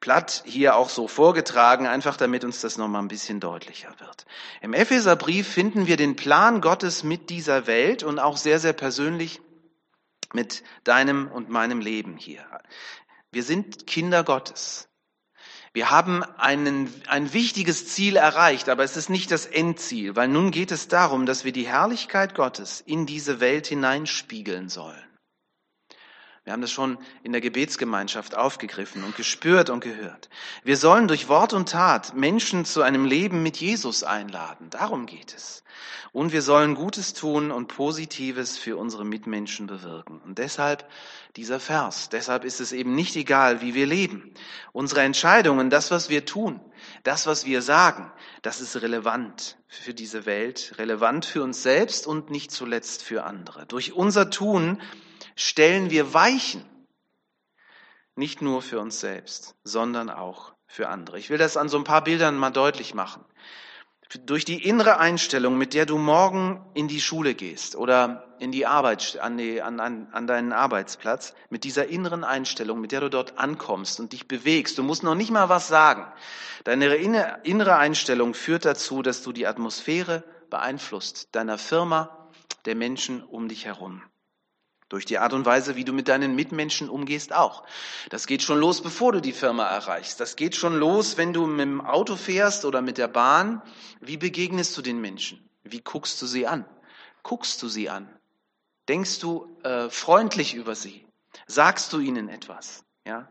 platt 0.00 0.42
hier 0.44 0.76
auch 0.76 0.90
so 0.90 1.08
vorgetragen, 1.08 1.86
einfach 1.86 2.16
damit 2.16 2.44
uns 2.44 2.60
das 2.60 2.76
nochmal 2.76 3.02
ein 3.02 3.08
bisschen 3.08 3.40
deutlicher 3.40 3.94
wird. 3.98 4.26
Im 4.60 4.74
Epheserbrief 4.74 5.48
finden 5.48 5.86
wir 5.86 5.96
den 5.96 6.16
Plan 6.16 6.60
Gottes 6.60 7.02
mit 7.02 7.30
dieser 7.30 7.66
Welt 7.66 8.02
und 8.02 8.18
auch 8.18 8.36
sehr, 8.36 8.58
sehr 8.58 8.74
persönlich 8.74 9.40
mit 10.34 10.64
deinem 10.84 11.30
und 11.30 11.48
meinem 11.48 11.80
Leben 11.80 12.16
hier. 12.16 12.44
Wir 13.30 13.42
sind 13.42 13.86
Kinder 13.86 14.24
Gottes. 14.24 14.88
Wir 15.74 15.90
haben 15.90 16.22
einen, 16.36 16.92
ein 17.08 17.32
wichtiges 17.32 17.88
Ziel 17.88 18.16
erreicht, 18.16 18.68
aber 18.68 18.84
es 18.84 18.98
ist 18.98 19.08
nicht 19.08 19.30
das 19.30 19.46
Endziel, 19.46 20.16
weil 20.16 20.28
nun 20.28 20.50
geht 20.50 20.70
es 20.70 20.88
darum, 20.88 21.24
dass 21.24 21.44
wir 21.44 21.52
die 21.52 21.66
Herrlichkeit 21.66 22.34
Gottes 22.34 22.82
in 22.84 23.06
diese 23.06 23.40
Welt 23.40 23.66
hineinspiegeln 23.68 24.68
sollen. 24.68 25.02
Wir 26.44 26.52
haben 26.52 26.62
das 26.62 26.72
schon 26.72 26.98
in 27.22 27.30
der 27.30 27.40
Gebetsgemeinschaft 27.40 28.36
aufgegriffen 28.36 29.04
und 29.04 29.14
gespürt 29.14 29.70
und 29.70 29.80
gehört. 29.80 30.28
Wir 30.64 30.76
sollen 30.76 31.06
durch 31.06 31.28
Wort 31.28 31.52
und 31.52 31.68
Tat 31.68 32.16
Menschen 32.16 32.64
zu 32.64 32.82
einem 32.82 33.04
Leben 33.04 33.44
mit 33.44 33.58
Jesus 33.58 34.02
einladen. 34.02 34.68
Darum 34.70 35.06
geht 35.06 35.34
es. 35.34 35.62
Und 36.10 36.32
wir 36.32 36.42
sollen 36.42 36.74
Gutes 36.74 37.14
tun 37.14 37.52
und 37.52 37.68
Positives 37.68 38.58
für 38.58 38.76
unsere 38.76 39.04
Mitmenschen 39.04 39.68
bewirken. 39.68 40.20
Und 40.24 40.38
deshalb 40.38 40.86
dieser 41.36 41.60
Vers. 41.60 42.08
Deshalb 42.10 42.44
ist 42.44 42.60
es 42.60 42.72
eben 42.72 42.94
nicht 42.94 43.14
egal, 43.14 43.62
wie 43.62 43.74
wir 43.74 43.86
leben. 43.86 44.34
Unsere 44.72 45.02
Entscheidungen, 45.02 45.70
das, 45.70 45.92
was 45.92 46.10
wir 46.10 46.26
tun, 46.26 46.60
das, 47.04 47.26
was 47.26 47.46
wir 47.46 47.62
sagen, 47.62 48.12
das 48.42 48.60
ist 48.60 48.82
relevant 48.82 49.56
für 49.68 49.94
diese 49.94 50.26
Welt, 50.26 50.74
relevant 50.76 51.24
für 51.24 51.42
uns 51.42 51.62
selbst 51.62 52.06
und 52.06 52.30
nicht 52.30 52.50
zuletzt 52.50 53.04
für 53.04 53.24
andere. 53.24 53.64
Durch 53.66 53.92
unser 53.92 54.28
Tun 54.28 54.82
stellen 55.36 55.90
wir 55.90 56.14
Weichen. 56.14 56.64
Nicht 58.14 58.42
nur 58.42 58.62
für 58.62 58.78
uns 58.78 59.00
selbst, 59.00 59.54
sondern 59.64 60.10
auch 60.10 60.52
für 60.66 60.88
andere. 60.88 61.18
Ich 61.18 61.30
will 61.30 61.38
das 61.38 61.56
an 61.56 61.68
so 61.68 61.78
ein 61.78 61.84
paar 61.84 62.04
Bildern 62.04 62.36
mal 62.36 62.50
deutlich 62.50 62.94
machen 62.94 63.24
durch 64.18 64.44
die 64.44 64.66
innere 64.66 64.98
Einstellung, 64.98 65.56
mit 65.56 65.74
der 65.74 65.86
du 65.86 65.98
morgen 65.98 66.64
in 66.74 66.88
die 66.88 67.00
Schule 67.00 67.34
gehst 67.34 67.76
oder 67.76 68.34
in 68.38 68.52
die 68.52 68.66
Arbeit, 68.66 69.18
an, 69.20 69.38
die, 69.38 69.62
an, 69.62 69.80
an, 69.80 70.08
an 70.12 70.26
deinen 70.26 70.52
Arbeitsplatz, 70.52 71.34
mit 71.50 71.64
dieser 71.64 71.88
inneren 71.88 72.24
Einstellung, 72.24 72.80
mit 72.80 72.92
der 72.92 73.00
du 73.00 73.10
dort 73.10 73.38
ankommst 73.38 74.00
und 74.00 74.12
dich 74.12 74.28
bewegst, 74.28 74.78
du 74.78 74.82
musst 74.82 75.02
noch 75.02 75.14
nicht 75.14 75.30
mal 75.30 75.48
was 75.48 75.68
sagen. 75.68 76.06
Deine 76.64 76.94
innere 76.94 77.76
Einstellung 77.76 78.34
führt 78.34 78.64
dazu, 78.64 79.02
dass 79.02 79.22
du 79.22 79.32
die 79.32 79.46
Atmosphäre 79.46 80.24
beeinflusst, 80.50 81.28
deiner 81.32 81.58
Firma, 81.58 82.28
der 82.64 82.74
Menschen 82.74 83.22
um 83.22 83.48
dich 83.48 83.64
herum. 83.64 84.02
Durch 84.92 85.06
die 85.06 85.16
Art 85.18 85.32
und 85.32 85.46
Weise, 85.46 85.74
wie 85.74 85.86
du 85.86 85.94
mit 85.94 86.08
deinen 86.08 86.34
Mitmenschen 86.34 86.90
umgehst, 86.90 87.32
auch. 87.32 87.64
Das 88.10 88.26
geht 88.26 88.42
schon 88.42 88.58
los, 88.58 88.82
bevor 88.82 89.12
du 89.12 89.22
die 89.22 89.32
Firma 89.32 89.66
erreichst. 89.66 90.20
Das 90.20 90.36
geht 90.36 90.54
schon 90.54 90.76
los, 90.76 91.16
wenn 91.16 91.32
du 91.32 91.46
mit 91.46 91.60
dem 91.60 91.80
Auto 91.80 92.14
fährst 92.14 92.66
oder 92.66 92.82
mit 92.82 92.98
der 92.98 93.08
Bahn. 93.08 93.62
Wie 94.00 94.18
begegnest 94.18 94.76
du 94.76 94.82
den 94.82 95.00
Menschen? 95.00 95.48
Wie 95.64 95.80
guckst 95.80 96.20
du 96.20 96.26
sie 96.26 96.46
an? 96.46 96.66
Guckst 97.22 97.62
du 97.62 97.68
sie 97.68 97.88
an? 97.88 98.06
Denkst 98.86 99.20
du 99.20 99.56
äh, 99.62 99.88
freundlich 99.88 100.52
über 100.52 100.74
sie? 100.74 101.06
Sagst 101.46 101.90
du 101.94 101.98
ihnen 101.98 102.28
etwas? 102.28 102.84
Ja? 103.06 103.30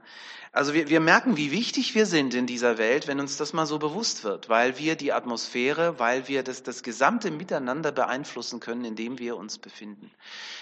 Also 0.54 0.74
wir, 0.74 0.90
wir 0.90 1.00
merken, 1.00 1.38
wie 1.38 1.52
wichtig 1.52 1.96
wir 1.96 2.06
sind 2.06 2.34
in 2.34 2.46
dieser 2.46 2.78
Welt, 2.78 3.08
wenn 3.08 3.22
uns 3.22 3.38
das 3.38 3.54
mal 3.54 3.66
so 3.66 3.80
bewusst 3.80 4.26
wird, 4.26 4.50
weil 4.50 4.78
wir 4.78 4.98
die 4.98 5.14
Atmosphäre, 5.14 5.98
weil 5.98 6.28
wir 6.28 6.44
das, 6.44 6.62
das 6.62 6.84
gesamte 6.84 7.32
Miteinander 7.32 7.94
beeinflussen 7.94 8.60
können, 8.60 8.84
in 8.84 8.98
dem 8.98 9.18
wir 9.18 9.38
uns 9.38 9.60
befinden. 9.60 10.12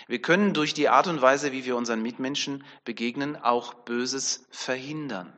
Wir 0.07 0.21
können 0.21 0.53
durch 0.53 0.75
die 0.75 0.89
Art 0.89 1.07
und 1.07 1.23
Weise, 1.23 1.51
wie 1.51 1.65
wir 1.65 1.75
unseren 1.75 2.03
Mitmenschen 2.03 2.63
begegnen, 2.85 3.35
auch 3.35 3.73
Böses 3.73 4.45
verhindern. 4.51 5.33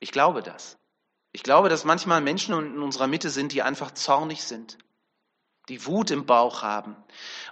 Ich 0.00 0.10
glaube 0.10 0.42
das. 0.42 0.76
Ich 1.30 1.44
glaube, 1.44 1.68
dass 1.68 1.84
manchmal 1.84 2.20
Menschen 2.20 2.54
in 2.54 2.82
unserer 2.82 3.06
Mitte 3.06 3.30
sind, 3.30 3.52
die 3.52 3.62
einfach 3.62 3.92
zornig 3.92 4.42
sind, 4.42 4.78
die 5.68 5.86
Wut 5.86 6.10
im 6.10 6.26
Bauch 6.26 6.62
haben 6.62 6.96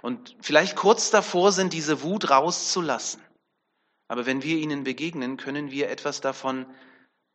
und 0.01 0.35
vielleicht 0.41 0.75
kurz 0.75 1.09
davor 1.09 1.53
sind, 1.53 1.71
diese 1.71 2.01
Wut 2.01 2.29
rauszulassen. 2.29 3.21
Aber 4.09 4.25
wenn 4.25 4.43
wir 4.43 4.57
ihnen 4.57 4.83
begegnen, 4.83 5.37
können 5.37 5.71
wir 5.71 5.89
etwas 5.89 6.19
davon 6.19 6.65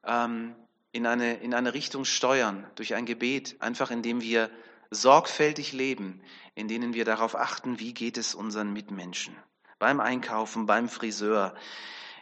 ähm, 0.05 0.55
in, 0.93 1.07
eine, 1.07 1.37
in 1.37 1.55
eine 1.55 1.73
Richtung 1.73 2.05
steuern, 2.05 2.67
durch 2.75 2.95
ein 2.95 3.07
Gebet, 3.07 3.57
einfach 3.61 3.91
indem 3.91 4.21
wir 4.21 4.51
sorgfältig 4.91 5.73
leben, 5.73 6.21
in 6.55 6.69
denen 6.69 6.93
wir 6.93 7.05
darauf 7.05 7.37
achten, 7.37 7.79
wie 7.79 7.95
geht 7.95 8.19
es 8.19 8.35
unseren 8.35 8.73
Mitmenschen. 8.73 9.37
Beim 9.79 10.01
Einkaufen, 10.01 10.67
beim 10.67 10.89
Friseur. 10.89 11.55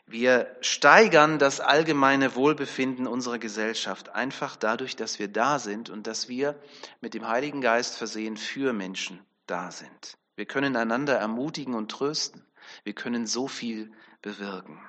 Wir 0.06 0.54
steigern 0.60 1.38
das 1.38 1.60
allgemeine 1.60 2.34
Wohlbefinden 2.34 3.06
unserer 3.06 3.38
Gesellschaft 3.38 4.10
einfach 4.10 4.56
dadurch, 4.56 4.96
dass 4.96 5.18
wir 5.18 5.28
da 5.28 5.58
sind 5.58 5.88
und 5.88 6.06
dass 6.06 6.28
wir 6.28 6.60
mit 7.00 7.14
dem 7.14 7.26
Heiligen 7.26 7.62
Geist 7.62 7.96
versehen 7.96 8.36
für 8.36 8.74
Menschen 8.74 9.20
da 9.46 9.70
sind. 9.70 10.18
Wir 10.36 10.44
können 10.44 10.76
einander 10.76 11.16
ermutigen 11.16 11.74
und 11.74 11.90
trösten. 11.90 12.44
Wir 12.84 12.92
können 12.94 13.26
so 13.26 13.48
viel 13.48 13.92
bewirken. 14.22 14.80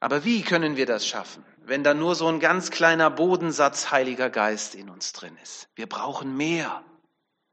Aber 0.00 0.24
wie 0.24 0.42
können 0.42 0.76
wir 0.76 0.86
das 0.86 1.06
schaffen, 1.06 1.44
wenn 1.62 1.84
da 1.84 1.92
nur 1.92 2.14
so 2.14 2.26
ein 2.26 2.40
ganz 2.40 2.70
kleiner 2.70 3.10
Bodensatz 3.10 3.90
Heiliger 3.90 4.30
Geist 4.30 4.74
in 4.74 4.88
uns 4.88 5.12
drin 5.12 5.36
ist? 5.42 5.68
Wir 5.74 5.86
brauchen 5.86 6.36
mehr. 6.36 6.82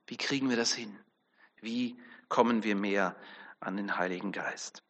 Wie 0.07 0.17
kriegen 0.17 0.49
wir 0.49 0.55
das 0.55 0.73
hin? 0.73 0.97
Wie 1.59 1.99
kommen 2.29 2.63
wir 2.63 2.75
mehr 2.75 3.15
an 3.59 3.75
den 3.75 3.97
Heiligen 3.97 4.31
Geist? 4.31 4.81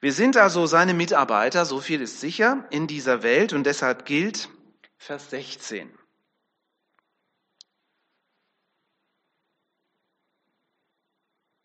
Wir 0.00 0.12
sind 0.12 0.36
also 0.36 0.66
seine 0.66 0.94
Mitarbeiter, 0.94 1.66
so 1.66 1.80
viel 1.80 2.00
ist 2.00 2.20
sicher, 2.20 2.66
in 2.70 2.86
dieser 2.86 3.22
Welt 3.22 3.52
und 3.52 3.64
deshalb 3.64 4.06
gilt 4.06 4.48
Vers 4.96 5.28
16. 5.30 5.92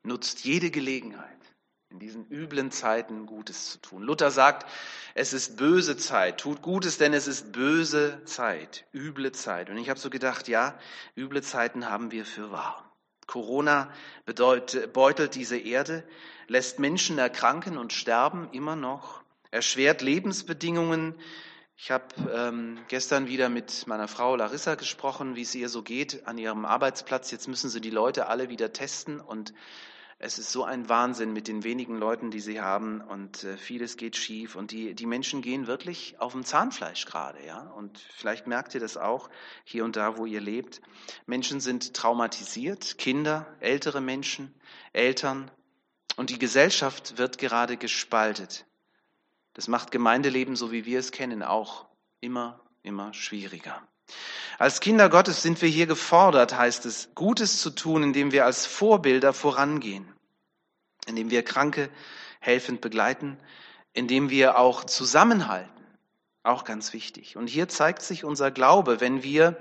Nutzt 0.02 0.44
jede 0.44 0.72
Gelegenheit 0.72 1.43
in 1.94 2.00
diesen 2.00 2.26
üblen 2.32 2.72
Zeiten 2.72 3.28
Gutes 3.28 3.70
zu 3.70 3.78
tun. 3.78 4.02
Luther 4.02 4.32
sagt, 4.32 4.68
es 5.14 5.32
ist 5.32 5.58
böse 5.58 5.96
Zeit, 5.96 6.40
tut 6.40 6.64
Gutes, 6.64 6.98
denn 6.98 7.14
es 7.14 7.28
ist 7.28 7.52
böse 7.52 8.24
Zeit, 8.26 8.86
üble 8.96 9.32
Zeit. 9.32 9.70
Und 9.70 9.78
ich 9.78 9.92
habe 9.92 10.00
so 10.00 10.10
gedacht, 10.10 10.48
ja, 10.48 10.78
üble 11.16 11.44
Zeiten 11.44 11.88
haben 11.88 12.12
wir 12.12 12.26
für 12.26 12.52
wahr. 12.52 12.92
Corona 13.28 13.94
bedeutet, 14.26 14.92
beutelt 14.92 15.36
diese 15.36 15.58
Erde, 15.58 16.04
lässt 16.48 16.80
Menschen 16.80 17.20
erkranken 17.20 17.78
und 17.78 17.94
sterben 17.94 18.50
immer 18.52 18.76
noch, 18.76 19.22
erschwert 19.52 20.02
Lebensbedingungen. 20.02 21.14
Ich 21.78 21.92
habe 21.92 22.06
ähm, 22.34 22.80
gestern 22.88 23.28
wieder 23.28 23.50
mit 23.50 23.86
meiner 23.86 24.08
Frau 24.08 24.36
Larissa 24.36 24.74
gesprochen, 24.74 25.36
wie 25.36 25.44
es 25.44 25.54
ihr 25.54 25.70
so 25.70 25.84
geht 25.84 26.26
an 26.26 26.40
ihrem 26.40 26.66
Arbeitsplatz. 26.66 27.30
Jetzt 27.30 27.48
müssen 27.48 27.70
sie 27.70 27.82
die 27.82 27.92
Leute 27.92 28.28
alle 28.28 28.50
wieder 28.50 28.74
testen 28.74 29.20
und 29.20 29.54
es 30.24 30.40
ist 30.40 30.52
so 30.52 30.64
ein 30.64 30.88
Wahnsinn 30.88 31.34
mit 31.34 31.50
den 31.50 31.66
wenigen 31.66 31.98
Leuten, 31.98 32.32
die 32.32 32.40
sie 32.40 32.62
haben 32.62 33.02
und 33.02 33.44
äh, 33.44 33.58
vieles 33.58 33.98
geht 33.98 34.16
schief 34.16 34.56
und 34.56 34.72
die, 34.72 34.96
die 34.96 35.06
Menschen 35.06 35.42
gehen 35.42 35.68
wirklich 35.68 36.16
auf 36.18 36.32
dem 36.32 36.46
Zahnfleisch 36.46 37.06
gerade, 37.06 37.46
ja. 37.46 37.60
Und 37.76 38.00
vielleicht 38.16 38.48
merkt 38.48 38.74
ihr 38.74 38.80
das 38.80 38.96
auch 38.96 39.30
hier 39.66 39.84
und 39.84 39.98
da, 39.98 40.18
wo 40.18 40.26
ihr 40.26 40.40
lebt. 40.40 40.82
Menschen 41.26 41.60
sind 41.60 41.94
traumatisiert, 41.94 42.98
Kinder, 42.98 43.46
ältere 43.60 44.00
Menschen, 44.00 44.54
Eltern 44.94 45.52
und 46.16 46.30
die 46.30 46.40
Gesellschaft 46.40 47.18
wird 47.18 47.38
gerade 47.38 47.76
gespaltet. 47.76 48.66
Das 49.54 49.68
macht 49.68 49.92
Gemeindeleben, 49.92 50.56
so 50.56 50.72
wie 50.72 50.86
wir 50.86 51.00
es 51.00 51.12
kennen, 51.12 51.44
auch 51.44 51.86
immer, 52.22 52.62
immer 52.82 53.14
schwieriger. 53.14 53.86
Als 54.58 54.80
Kinder 54.80 55.10
Gottes 55.10 55.42
sind 55.42 55.62
wir 55.62 55.70
hier 55.70 55.88
gefordert, 55.88 56.58
heißt 56.58 56.86
es, 56.86 57.10
Gutes 57.14 57.60
zu 57.60 57.72
tun, 57.72 58.04
indem 58.04 58.32
wir 58.32 58.46
als 58.46 58.66
Vorbilder 58.66 59.34
vorangehen, 59.34 60.13
indem 61.08 61.30
wir 61.30 61.44
Kranke 61.44 61.90
helfend 62.40 62.82
begleiten, 62.82 63.38
indem 63.94 64.30
wir 64.30 64.58
auch 64.58 64.84
zusammenhalten. 64.84 65.70
Auch 66.44 66.66
ganz 66.66 66.92
wichtig. 66.94 67.38
Und 67.38 67.48
hier 67.48 67.70
zeigt 67.70 68.02
sich 68.02 68.26
unser 68.26 68.52
Glaube, 68.52 69.00
wenn 69.00 69.24
wir 69.24 69.58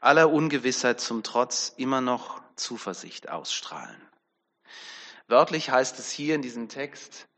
aller 0.00 0.30
Ungewissheit 0.30 1.00
zum 1.00 1.22
Trotz 1.22 1.72
immer 1.76 2.00
noch 2.00 2.42
Zuversicht 2.56 3.28
ausstrahlen. 3.28 4.00
Wörtlich 5.28 5.70
heißt 5.70 5.98
es 5.98 6.10
hier 6.10 6.34
in 6.34 6.42
diesem 6.42 6.68
Text, 6.68 7.28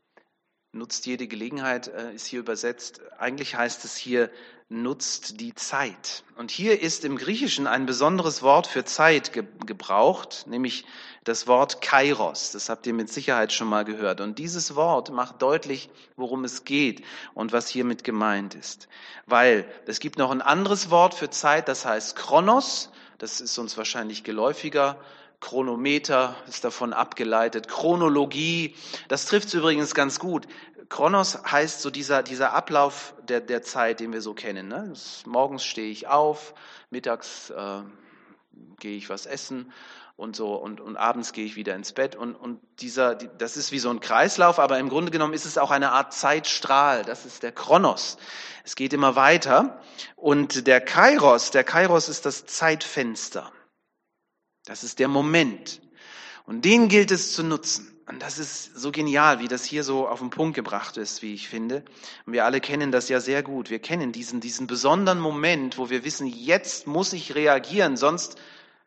nutzt 0.73 1.05
jede 1.05 1.27
Gelegenheit, 1.27 1.87
äh, 1.87 2.13
ist 2.13 2.25
hier 2.25 2.39
übersetzt. 2.39 3.01
Eigentlich 3.17 3.55
heißt 3.55 3.83
es 3.85 3.95
hier, 3.95 4.29
nutzt 4.69 5.41
die 5.41 5.53
Zeit. 5.53 6.23
Und 6.37 6.49
hier 6.49 6.81
ist 6.81 7.03
im 7.03 7.17
Griechischen 7.17 7.67
ein 7.67 7.85
besonderes 7.85 8.41
Wort 8.41 8.67
für 8.67 8.85
Zeit 8.85 9.33
ge 9.33 9.43
gebraucht, 9.65 10.45
nämlich 10.47 10.85
das 11.25 11.45
Wort 11.45 11.81
Kairos. 11.81 12.51
Das 12.51 12.69
habt 12.69 12.87
ihr 12.87 12.93
mit 12.93 13.11
Sicherheit 13.11 13.51
schon 13.51 13.67
mal 13.67 13.83
gehört. 13.83 14.21
Und 14.21 14.39
dieses 14.39 14.75
Wort 14.75 15.11
macht 15.11 15.41
deutlich, 15.41 15.89
worum 16.15 16.45
es 16.45 16.63
geht 16.63 17.03
und 17.33 17.51
was 17.51 17.67
hiermit 17.67 18.05
gemeint 18.05 18.55
ist. 18.55 18.87
Weil 19.25 19.69
es 19.87 19.99
gibt 19.99 20.17
noch 20.17 20.31
ein 20.31 20.41
anderes 20.41 20.89
Wort 20.89 21.13
für 21.13 21.29
Zeit, 21.29 21.67
das 21.67 21.85
heißt 21.85 22.15
Chronos. 22.15 22.91
Das 23.17 23.41
ist 23.41 23.57
uns 23.57 23.77
wahrscheinlich 23.77 24.23
geläufiger. 24.23 24.97
Chronometer 25.41 26.35
ist 26.47 26.63
davon 26.63 26.93
abgeleitet, 26.93 27.67
Chronologie, 27.67 28.75
das 29.09 29.25
trifft 29.25 29.49
es 29.49 29.53
übrigens 29.55 29.93
ganz 29.93 30.19
gut. 30.19 30.47
Chronos 30.87 31.39
heißt 31.49 31.81
so 31.81 31.89
dieser, 31.89 32.21
dieser 32.21 32.53
Ablauf 32.53 33.13
der, 33.27 33.41
der 33.41 33.61
Zeit, 33.63 33.99
den 33.99 34.13
wir 34.13 34.21
so 34.21 34.33
kennen. 34.33 34.67
Ne? 34.67 34.93
Morgens 35.25 35.63
stehe 35.63 35.89
ich 35.89 36.07
auf, 36.07 36.53
mittags 36.89 37.49
äh, 37.49 37.81
gehe 38.79 38.97
ich 38.97 39.09
was 39.09 39.25
essen 39.25 39.71
und 40.17 40.35
so 40.35 40.53
und, 40.55 40.79
und 40.81 40.97
abends 40.97 41.33
gehe 41.33 41.45
ich 41.45 41.55
wieder 41.55 41.75
ins 41.75 41.93
Bett 41.93 42.15
und, 42.15 42.35
und 42.35 42.59
dieser, 42.79 43.15
das 43.15 43.57
ist 43.57 43.71
wie 43.71 43.79
so 43.79 43.89
ein 43.89 44.01
Kreislauf, 44.01 44.59
aber 44.59 44.77
im 44.79 44.89
Grunde 44.89 45.11
genommen 45.11 45.33
ist 45.33 45.45
es 45.45 45.57
auch 45.57 45.71
eine 45.71 45.91
Art 45.91 46.13
Zeitstrahl. 46.13 47.03
Das 47.03 47.25
ist 47.25 47.41
der 47.41 47.51
Chronos. 47.51 48.17
Es 48.63 48.75
geht 48.75 48.93
immer 48.93 49.15
weiter 49.15 49.81
und 50.17 50.67
der 50.67 50.81
Kairos, 50.81 51.51
der 51.51 51.63
Kairos 51.63 52.09
ist 52.09 52.25
das 52.25 52.45
Zeitfenster. 52.45 53.51
Das 54.65 54.83
ist 54.83 54.99
der 54.99 55.07
Moment. 55.07 55.81
Und 56.45 56.65
den 56.65 56.87
gilt 56.87 57.11
es 57.11 57.33
zu 57.33 57.43
nutzen. 57.43 57.87
Und 58.07 58.21
das 58.21 58.39
ist 58.39 58.75
so 58.77 58.91
genial, 58.91 59.39
wie 59.39 59.47
das 59.47 59.63
hier 59.63 59.83
so 59.83 60.07
auf 60.07 60.19
den 60.19 60.31
Punkt 60.31 60.55
gebracht 60.55 60.97
ist, 60.97 61.21
wie 61.21 61.33
ich 61.33 61.47
finde. 61.47 61.85
Und 62.25 62.33
wir 62.33 62.43
alle 62.43 62.59
kennen 62.59 62.91
das 62.91 63.07
ja 63.07 63.21
sehr 63.21 63.41
gut. 63.41 63.69
Wir 63.69 63.79
kennen 63.79 64.11
diesen, 64.11 64.41
diesen 64.41 64.67
besonderen 64.67 65.19
Moment, 65.19 65.77
wo 65.77 65.89
wir 65.89 66.03
wissen, 66.03 66.27
jetzt 66.27 66.87
muss 66.87 67.13
ich 67.13 67.35
reagieren, 67.35 67.95
sonst, 67.95 68.37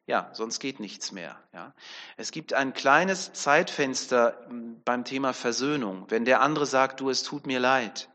ja, 0.07 0.29
sonst 0.35 0.61
geht 0.61 0.79
nichts 0.79 1.11
mehr. 1.11 1.39
Ja. 1.55 1.73
Es 2.19 2.33
gibt 2.33 2.53
ein 2.53 2.75
kleines 2.75 3.33
Zeitfenster 3.33 4.47
beim 4.85 5.05
Thema 5.05 5.33
Versöhnung. 5.33 6.05
Wenn 6.09 6.27
der 6.27 6.43
andere 6.43 6.67
sagt, 6.67 7.01
du, 7.01 7.09
es 7.09 7.23
tut 7.23 7.47
mir 7.47 7.61
leid, 7.61 8.11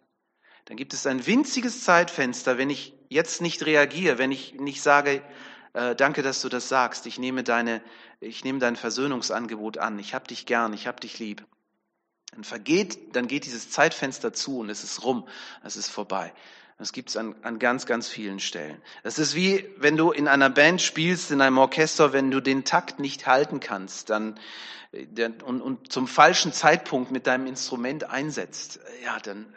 dann 0.65 0.77
gibt 0.77 0.93
es 0.93 1.07
ein 1.07 1.25
winziges 1.25 1.83
Zeitfenster, 1.83 2.59
wenn 2.59 2.69
ich 2.69 2.93
jetzt 3.09 3.41
nicht 3.41 3.65
reagiere, 3.65 4.19
wenn 4.19 4.31
ich 4.31 4.53
nicht 4.53 4.83
sage, 4.83 5.23
äh, 5.73 5.95
danke, 5.95 6.21
dass 6.21 6.41
du 6.41 6.49
das 6.49 6.69
sagst. 6.69 7.05
Ich 7.05 7.19
nehme, 7.19 7.43
deine, 7.43 7.81
ich 8.19 8.43
nehme 8.43 8.59
dein 8.59 8.75
Versöhnungsangebot 8.75 9.77
an. 9.77 9.99
Ich 9.99 10.13
habe 10.13 10.27
dich 10.27 10.45
gern, 10.45 10.73
ich 10.73 10.87
habe 10.87 10.99
dich 10.99 11.19
lieb. 11.19 11.45
Dann 12.31 12.43
vergeht, 12.43 13.15
dann 13.15 13.27
geht 13.27 13.45
dieses 13.45 13.69
Zeitfenster 13.69 14.33
zu 14.33 14.59
und 14.59 14.69
es 14.69 14.83
ist 14.83 15.03
rum, 15.03 15.27
es 15.63 15.77
ist 15.77 15.89
vorbei. 15.89 16.33
Das 16.77 16.93
gibt 16.93 17.09
es 17.09 17.17
an, 17.17 17.35
an 17.41 17.59
ganz, 17.59 17.85
ganz 17.85 18.07
vielen 18.07 18.39
Stellen. 18.39 18.81
Das 19.03 19.19
ist 19.19 19.35
wie, 19.35 19.67
wenn 19.77 19.97
du 19.97 20.11
in 20.11 20.27
einer 20.27 20.49
Band 20.49 20.81
spielst, 20.81 21.31
in 21.31 21.41
einem 21.41 21.57
Orchester, 21.57 22.13
wenn 22.13 22.31
du 22.31 22.39
den 22.39 22.63
Takt 22.63 22.99
nicht 22.99 23.27
halten 23.27 23.59
kannst, 23.59 24.09
dann 24.09 24.39
und, 25.43 25.61
und 25.61 25.91
zum 25.91 26.07
falschen 26.07 26.51
Zeitpunkt 26.51 27.11
mit 27.11 27.27
deinem 27.27 27.45
Instrument 27.45 28.05
einsetzt, 28.05 28.79
ja, 29.03 29.19
dann 29.19 29.53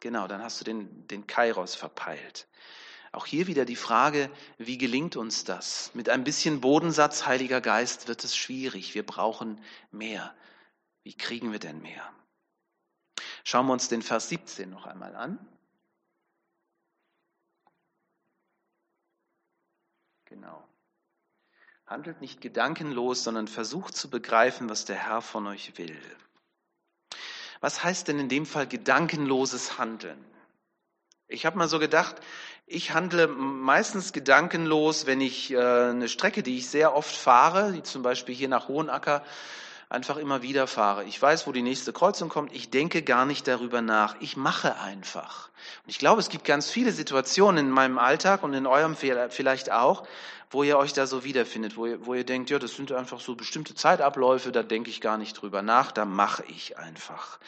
genau, 0.00 0.28
dann 0.28 0.42
hast 0.42 0.60
du 0.60 0.64
den, 0.64 1.08
den 1.08 1.26
Kairos 1.26 1.74
verpeilt. 1.74 2.46
Auch 3.16 3.24
hier 3.24 3.46
wieder 3.46 3.64
die 3.64 3.76
Frage, 3.76 4.30
wie 4.58 4.76
gelingt 4.76 5.16
uns 5.16 5.44
das? 5.44 5.90
Mit 5.94 6.10
ein 6.10 6.22
bisschen 6.22 6.60
Bodensatz, 6.60 7.24
Heiliger 7.24 7.62
Geist, 7.62 8.08
wird 8.08 8.22
es 8.24 8.36
schwierig. 8.36 8.94
Wir 8.94 9.06
brauchen 9.06 9.58
mehr. 9.90 10.34
Wie 11.02 11.16
kriegen 11.16 11.50
wir 11.50 11.58
denn 11.58 11.80
mehr? 11.80 12.12
Schauen 13.42 13.68
wir 13.68 13.72
uns 13.72 13.88
den 13.88 14.02
Vers 14.02 14.28
17 14.28 14.68
noch 14.68 14.84
einmal 14.84 15.16
an. 15.16 15.38
Genau. 20.26 20.68
Handelt 21.86 22.20
nicht 22.20 22.42
gedankenlos, 22.42 23.24
sondern 23.24 23.48
versucht 23.48 23.96
zu 23.96 24.10
begreifen, 24.10 24.68
was 24.68 24.84
der 24.84 24.96
Herr 24.96 25.22
von 25.22 25.46
euch 25.46 25.78
will. 25.78 25.98
Was 27.60 27.82
heißt 27.82 28.08
denn 28.08 28.18
in 28.18 28.28
dem 28.28 28.44
Fall 28.44 28.66
gedankenloses 28.66 29.78
Handeln? 29.78 30.22
Ich 31.28 31.44
habe 31.44 31.58
mal 31.58 31.66
so 31.66 31.80
gedacht, 31.80 32.16
ich 32.68 32.94
handle 32.94 33.26
meistens 33.26 34.12
gedankenlos, 34.12 35.06
wenn 35.06 35.20
ich 35.20 35.52
äh, 35.52 35.58
eine 35.58 36.08
Strecke, 36.08 36.44
die 36.44 36.58
ich 36.58 36.68
sehr 36.68 36.94
oft 36.94 37.14
fahre, 37.14 37.72
die 37.72 37.82
zum 37.82 38.02
Beispiel 38.02 38.34
hier 38.34 38.48
nach 38.48 38.68
Hohenacker, 38.68 39.24
einfach 39.88 40.16
immer 40.16 40.42
wieder 40.42 40.66
fahre. 40.66 41.04
Ich 41.04 41.20
weiß, 41.20 41.46
wo 41.46 41.52
die 41.52 41.62
nächste 41.62 41.92
Kreuzung 41.92 42.28
kommt. 42.28 42.52
Ich 42.52 42.70
denke 42.70 43.02
gar 43.02 43.26
nicht 43.26 43.46
darüber 43.46 43.82
nach. 43.82 44.16
Ich 44.20 44.36
mache 44.36 44.80
einfach. 44.80 45.48
Und 45.84 45.90
ich 45.90 45.98
glaube, 45.98 46.20
es 46.20 46.28
gibt 46.28 46.44
ganz 46.44 46.70
viele 46.70 46.92
Situationen 46.92 47.66
in 47.66 47.72
meinem 47.72 47.98
Alltag 47.98 48.42
und 48.42 48.52
in 48.54 48.66
eurem 48.66 48.96
vielleicht 48.96 49.70
auch, 49.70 50.06
wo 50.50 50.62
ihr 50.62 50.78
euch 50.78 50.92
da 50.92 51.06
so 51.06 51.24
wiederfindet, 51.24 51.76
wo 51.76 51.86
ihr, 51.86 52.06
wo 52.06 52.14
ihr 52.14 52.24
denkt, 52.24 52.50
ja, 52.50 52.58
das 52.58 52.74
sind 52.74 52.92
einfach 52.92 53.20
so 53.20 53.34
bestimmte 53.34 53.74
Zeitabläufe, 53.74 54.52
da 54.52 54.62
denke 54.62 54.90
ich 54.90 55.00
gar 55.00 55.18
nicht 55.18 55.40
drüber 55.40 55.62
nach, 55.62 55.92
da 55.92 56.04
mache 56.04 56.44
ich 56.46 56.78
einfach. 56.78 57.38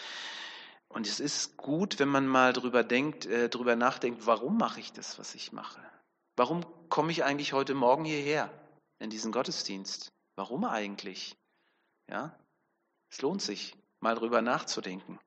Und 0.88 1.06
es 1.06 1.20
ist 1.20 1.56
gut, 1.56 1.98
wenn 1.98 2.08
man 2.08 2.26
mal 2.26 2.52
drüber 2.52 2.82
denkt, 2.82 3.26
äh, 3.26 3.48
drüber 3.48 3.76
nachdenkt, 3.76 4.26
warum 4.26 4.56
mache 4.56 4.80
ich 4.80 4.92
das, 4.92 5.18
was 5.18 5.34
ich 5.34 5.52
mache? 5.52 5.80
Warum 6.36 6.64
komme 6.88 7.12
ich 7.12 7.24
eigentlich 7.24 7.52
heute 7.52 7.74
Morgen 7.74 8.04
hierher 8.04 8.50
in 8.98 9.10
diesen 9.10 9.32
Gottesdienst? 9.32 10.12
Warum 10.36 10.64
eigentlich? 10.64 11.36
Ja, 12.10 12.34
es 13.10 13.20
lohnt 13.20 13.42
sich, 13.42 13.76
mal 14.00 14.14
drüber 14.14 14.40
nachzudenken. 14.40 15.18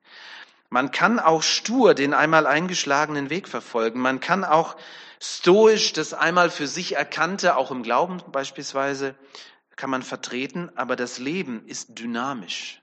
Man 0.69 0.91
kann 0.91 1.19
auch 1.19 1.43
stur 1.43 1.93
den 1.93 2.13
einmal 2.13 2.47
eingeschlagenen 2.47 3.29
Weg 3.29 3.47
verfolgen. 3.47 3.99
Man 3.99 4.21
kann 4.21 4.45
auch 4.45 4.77
stoisch 5.19 5.93
das 5.93 6.13
einmal 6.13 6.49
für 6.49 6.65
sich 6.65 6.95
erkannte, 6.95 7.57
auch 7.57 7.71
im 7.71 7.83
Glauben 7.83 8.21
beispielsweise, 8.31 9.15
kann 9.75 9.89
man 9.89 10.01
vertreten. 10.01 10.71
Aber 10.75 10.95
das 10.95 11.19
Leben 11.19 11.65
ist 11.67 11.99
dynamisch. 11.99 12.81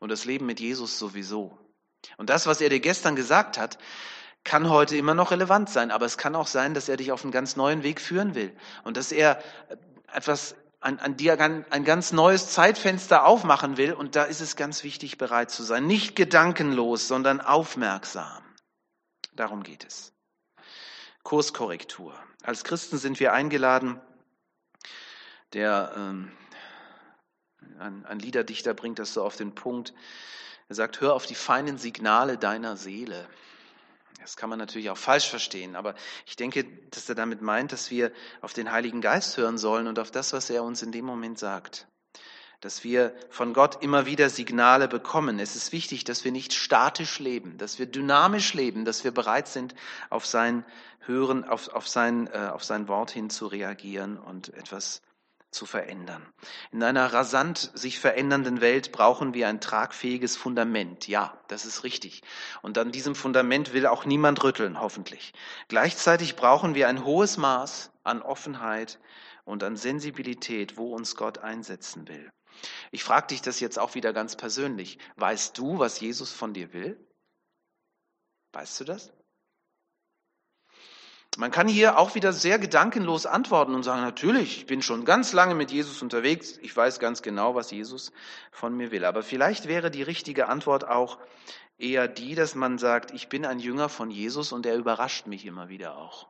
Und 0.00 0.08
das 0.08 0.24
Leben 0.24 0.46
mit 0.46 0.60
Jesus 0.60 0.98
sowieso. 0.98 1.58
Und 2.16 2.30
das, 2.30 2.46
was 2.46 2.60
er 2.60 2.68
dir 2.68 2.80
gestern 2.80 3.16
gesagt 3.16 3.58
hat, 3.58 3.78
kann 4.44 4.68
heute 4.68 4.96
immer 4.96 5.14
noch 5.14 5.30
relevant 5.30 5.70
sein. 5.70 5.90
Aber 5.90 6.06
es 6.06 6.18
kann 6.18 6.36
auch 6.36 6.46
sein, 6.46 6.74
dass 6.74 6.88
er 6.88 6.96
dich 6.96 7.12
auf 7.12 7.22
einen 7.22 7.32
ganz 7.32 7.56
neuen 7.56 7.82
Weg 7.82 8.00
führen 8.00 8.34
will. 8.34 8.54
Und 8.84 8.96
dass 8.96 9.10
er 9.10 9.42
etwas 10.12 10.54
an, 10.80 10.98
an 10.98 11.16
dir 11.16 11.40
ein, 11.40 11.64
ein 11.70 11.84
ganz 11.84 12.12
neues 12.12 12.50
Zeitfenster 12.50 13.24
aufmachen 13.24 13.78
will. 13.78 13.94
Und 13.94 14.16
da 14.16 14.24
ist 14.24 14.40
es 14.40 14.54
ganz 14.54 14.84
wichtig, 14.84 15.16
bereit 15.16 15.50
zu 15.50 15.62
sein. 15.62 15.86
Nicht 15.86 16.14
gedankenlos, 16.14 17.08
sondern 17.08 17.40
aufmerksam. 17.40 18.42
Darum 19.34 19.62
geht 19.62 19.84
es. 19.84 20.12
Kurskorrektur. 21.22 22.14
Als 22.42 22.64
Christen 22.64 22.98
sind 22.98 23.18
wir 23.18 23.32
eingeladen, 23.32 23.98
der 25.54 25.92
ähm, 25.96 26.30
ein, 27.78 28.04
ein 28.04 28.18
Liederdichter 28.18 28.74
bringt 28.74 28.98
das 28.98 29.14
so 29.14 29.24
auf 29.24 29.36
den 29.36 29.54
Punkt. 29.54 29.94
Er 30.68 30.74
sagt, 30.74 31.00
hör 31.00 31.14
auf 31.14 31.26
die 31.26 31.34
feinen 31.34 31.78
Signale 31.78 32.38
deiner 32.38 32.76
Seele. 32.76 33.28
Das 34.20 34.36
kann 34.36 34.48
man 34.48 34.58
natürlich 34.58 34.88
auch 34.88 34.96
falsch 34.96 35.28
verstehen, 35.28 35.76
aber 35.76 35.94
ich 36.24 36.34
denke, 36.34 36.64
dass 36.90 37.10
er 37.10 37.14
damit 37.14 37.42
meint, 37.42 37.72
dass 37.72 37.90
wir 37.90 38.10
auf 38.40 38.54
den 38.54 38.72
Heiligen 38.72 39.02
Geist 39.02 39.36
hören 39.36 39.58
sollen 39.58 39.86
und 39.86 39.98
auf 39.98 40.10
das, 40.10 40.32
was 40.32 40.48
er 40.48 40.64
uns 40.64 40.80
in 40.80 40.92
dem 40.92 41.04
Moment 41.04 41.38
sagt. 41.38 41.86
Dass 42.62 42.84
wir 42.84 43.14
von 43.28 43.52
Gott 43.52 43.82
immer 43.82 44.06
wieder 44.06 44.30
Signale 44.30 44.88
bekommen. 44.88 45.38
Es 45.38 45.56
ist 45.56 45.72
wichtig, 45.72 46.04
dass 46.04 46.24
wir 46.24 46.32
nicht 46.32 46.54
statisch 46.54 47.18
leben, 47.18 47.58
dass 47.58 47.78
wir 47.78 47.84
dynamisch 47.84 48.54
leben, 48.54 48.86
dass 48.86 49.04
wir 49.04 49.12
bereit 49.12 49.46
sind, 49.46 49.74
auf 50.08 50.24
sein 50.24 50.64
Hören, 51.00 51.44
auf, 51.44 51.68
auf, 51.68 51.86
sein, 51.86 52.26
äh, 52.28 52.48
auf 52.50 52.64
sein 52.64 52.88
Wort 52.88 53.10
hin 53.10 53.28
zu 53.28 53.46
reagieren 53.46 54.16
und 54.16 54.54
etwas 54.54 55.02
zu 55.54 55.66
verändern. 55.66 56.26
In 56.72 56.82
einer 56.82 57.12
rasant 57.12 57.70
sich 57.74 57.98
verändernden 57.98 58.60
Welt 58.60 58.92
brauchen 58.92 59.32
wir 59.32 59.48
ein 59.48 59.60
tragfähiges 59.60 60.36
Fundament. 60.36 61.08
Ja, 61.08 61.40
das 61.48 61.64
ist 61.64 61.84
richtig. 61.84 62.22
Und 62.60 62.76
an 62.76 62.92
diesem 62.92 63.14
Fundament 63.14 63.72
will 63.72 63.86
auch 63.86 64.04
niemand 64.04 64.42
rütteln, 64.44 64.80
hoffentlich. 64.80 65.32
Gleichzeitig 65.68 66.36
brauchen 66.36 66.74
wir 66.74 66.88
ein 66.88 67.04
hohes 67.04 67.36
Maß 67.36 67.92
an 68.02 68.20
Offenheit 68.20 68.98
und 69.44 69.62
an 69.62 69.76
Sensibilität, 69.76 70.76
wo 70.76 70.94
uns 70.94 71.16
Gott 71.16 71.38
einsetzen 71.38 72.08
will. 72.08 72.30
Ich 72.90 73.04
frage 73.04 73.28
dich 73.28 73.42
das 73.42 73.60
jetzt 73.60 73.78
auch 73.78 73.94
wieder 73.94 74.12
ganz 74.12 74.36
persönlich. 74.36 74.98
Weißt 75.16 75.56
du, 75.56 75.78
was 75.78 76.00
Jesus 76.00 76.32
von 76.32 76.52
dir 76.52 76.72
will? 76.72 76.98
Weißt 78.52 78.78
du 78.80 78.84
das? 78.84 79.12
Man 81.36 81.50
kann 81.50 81.66
hier 81.66 81.98
auch 81.98 82.14
wieder 82.14 82.32
sehr 82.32 82.60
gedankenlos 82.60 83.26
antworten 83.26 83.74
und 83.74 83.82
sagen, 83.82 84.02
natürlich, 84.02 84.58
ich 84.58 84.66
bin 84.66 84.82
schon 84.82 85.04
ganz 85.04 85.32
lange 85.32 85.56
mit 85.56 85.72
Jesus 85.72 86.00
unterwegs, 86.00 86.58
ich 86.62 86.76
weiß 86.76 87.00
ganz 87.00 87.22
genau, 87.22 87.56
was 87.56 87.72
Jesus 87.72 88.12
von 88.52 88.76
mir 88.76 88.92
will. 88.92 89.04
Aber 89.04 89.22
vielleicht 89.24 89.66
wäre 89.66 89.90
die 89.90 90.04
richtige 90.04 90.48
Antwort 90.48 90.86
auch 90.86 91.18
eher 91.76 92.06
die, 92.06 92.36
dass 92.36 92.54
man 92.54 92.78
sagt, 92.78 93.10
ich 93.10 93.28
bin 93.28 93.44
ein 93.44 93.58
Jünger 93.58 93.88
von 93.88 94.10
Jesus 94.10 94.52
und 94.52 94.64
er 94.64 94.76
überrascht 94.76 95.26
mich 95.26 95.44
immer 95.44 95.68
wieder 95.68 95.98
auch. 95.98 96.28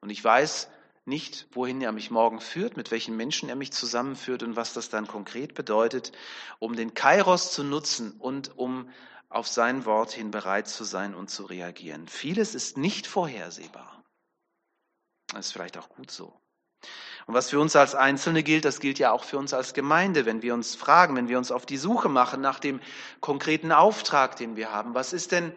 Und 0.00 0.10
ich 0.10 0.22
weiß 0.22 0.68
nicht, 1.04 1.48
wohin 1.50 1.80
er 1.80 1.90
mich 1.90 2.12
morgen 2.12 2.40
führt, 2.40 2.76
mit 2.76 2.92
welchen 2.92 3.16
Menschen 3.16 3.48
er 3.48 3.56
mich 3.56 3.72
zusammenführt 3.72 4.44
und 4.44 4.54
was 4.54 4.72
das 4.72 4.88
dann 4.88 5.08
konkret 5.08 5.54
bedeutet, 5.54 6.12
um 6.60 6.76
den 6.76 6.94
Kairos 6.94 7.52
zu 7.52 7.64
nutzen 7.64 8.12
und 8.20 8.56
um 8.56 8.88
auf 9.32 9.48
sein 9.48 9.84
Wort 9.86 10.12
hin 10.12 10.30
bereit 10.30 10.68
zu 10.68 10.84
sein 10.84 11.14
und 11.14 11.30
zu 11.30 11.44
reagieren. 11.44 12.06
Vieles 12.08 12.54
ist 12.54 12.76
nicht 12.76 13.06
vorhersehbar. 13.06 14.02
Das 15.28 15.46
ist 15.46 15.52
vielleicht 15.52 15.78
auch 15.78 15.88
gut 15.88 16.10
so. 16.10 16.38
Und 17.26 17.34
was 17.34 17.50
für 17.50 17.60
uns 17.60 17.76
als 17.76 17.94
Einzelne 17.94 18.42
gilt, 18.42 18.64
das 18.64 18.80
gilt 18.80 18.98
ja 18.98 19.12
auch 19.12 19.24
für 19.24 19.38
uns 19.38 19.54
als 19.54 19.74
Gemeinde, 19.74 20.26
wenn 20.26 20.42
wir 20.42 20.54
uns 20.54 20.74
fragen, 20.74 21.16
wenn 21.16 21.28
wir 21.28 21.38
uns 21.38 21.52
auf 21.52 21.64
die 21.64 21.76
Suche 21.76 22.08
machen 22.08 22.40
nach 22.40 22.58
dem 22.58 22.80
konkreten 23.20 23.72
Auftrag, 23.72 24.36
den 24.36 24.56
wir 24.56 24.72
haben. 24.72 24.94
Was 24.94 25.12
ist 25.12 25.32
denn 25.32 25.52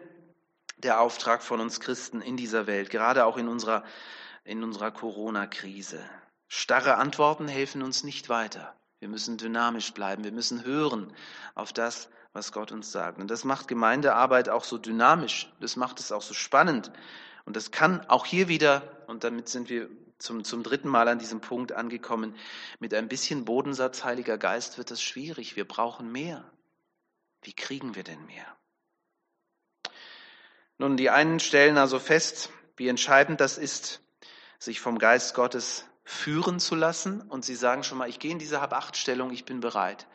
der 0.76 1.00
Auftrag 1.00 1.42
von 1.42 1.60
uns 1.60 1.80
Christen 1.80 2.20
in 2.20 2.36
dieser 2.36 2.66
Welt, 2.66 2.90
gerade 2.90 3.26
auch 3.26 3.36
in 3.36 3.48
unserer, 3.48 3.82
in 4.44 4.62
unserer 4.62 4.92
Corona-Krise? 4.92 6.02
Starre 6.48 6.96
Antworten 6.96 7.48
helfen 7.48 7.82
uns 7.82 8.04
nicht 8.04 8.28
weiter. 8.28 8.74
Wir 9.00 9.08
müssen 9.08 9.36
dynamisch 9.36 9.92
bleiben. 9.92 10.22
Wir 10.22 10.32
müssen 10.32 10.64
hören 10.64 11.12
auf 11.54 11.72
das, 11.72 12.08
was 12.36 12.52
Gott 12.52 12.70
uns 12.70 12.92
sagt. 12.92 13.18
Und 13.18 13.30
das 13.30 13.44
macht 13.44 13.66
Gemeindearbeit 13.66 14.50
auch 14.50 14.62
so 14.62 14.76
dynamisch. 14.78 15.50
Das 15.60 15.74
macht 15.74 15.98
es 15.98 16.12
auch 16.12 16.22
so 16.22 16.34
spannend. 16.34 16.92
Und 17.46 17.56
das 17.56 17.70
kann 17.70 18.04
auch 18.08 18.26
hier 18.26 18.46
wieder, 18.46 18.82
und 19.06 19.24
damit 19.24 19.48
sind 19.48 19.70
wir 19.70 19.88
zum, 20.18 20.44
zum 20.44 20.62
dritten 20.62 20.88
Mal 20.88 21.08
an 21.08 21.18
diesem 21.18 21.40
Punkt 21.40 21.72
angekommen, 21.72 22.36
mit 22.78 22.92
ein 22.92 23.08
bisschen 23.08 23.44
Bodensatz 23.44 24.04
Heiliger 24.04 24.36
Geist 24.36 24.76
wird 24.76 24.90
das 24.90 25.02
schwierig. 25.02 25.56
Wir 25.56 25.66
brauchen 25.66 26.12
mehr. 26.12 26.44
Wie 27.42 27.54
kriegen 27.54 27.94
wir 27.94 28.04
denn 28.04 28.24
mehr? 28.26 28.46
Nun, 30.78 30.98
die 30.98 31.08
einen 31.08 31.40
stellen 31.40 31.78
also 31.78 31.98
fest, 31.98 32.50
wie 32.76 32.88
entscheidend 32.88 33.40
das 33.40 33.56
ist, 33.56 34.02
sich 34.58 34.80
vom 34.80 34.98
Geist 34.98 35.34
Gottes 35.34 35.86
führen 36.04 36.60
zu 36.60 36.74
lassen. 36.74 37.22
Und 37.22 37.46
sie 37.46 37.54
sagen 37.54 37.82
schon 37.82 37.96
mal, 37.96 38.10
ich 38.10 38.18
gehe 38.18 38.32
in 38.32 38.38
diese 38.38 38.60
Hab-Acht-Stellung, 38.60 39.30
ich 39.32 39.46
bin 39.46 39.60
bereit. 39.60 40.06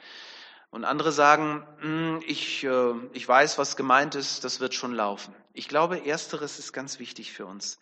Und 0.71 0.85
andere 0.85 1.11
sagen, 1.11 1.67
hm, 1.81 2.23
ich, 2.25 2.63
äh, 2.63 2.93
ich 3.11 3.27
weiß, 3.27 3.57
was 3.57 3.75
gemeint 3.75 4.15
ist, 4.15 4.45
das 4.45 4.61
wird 4.61 4.73
schon 4.73 4.93
laufen. 4.93 5.35
Ich 5.53 5.67
glaube, 5.67 6.05
ersteres 6.05 6.59
ist 6.59 6.71
ganz 6.71 6.97
wichtig 6.97 7.33
für 7.33 7.45
uns, 7.45 7.77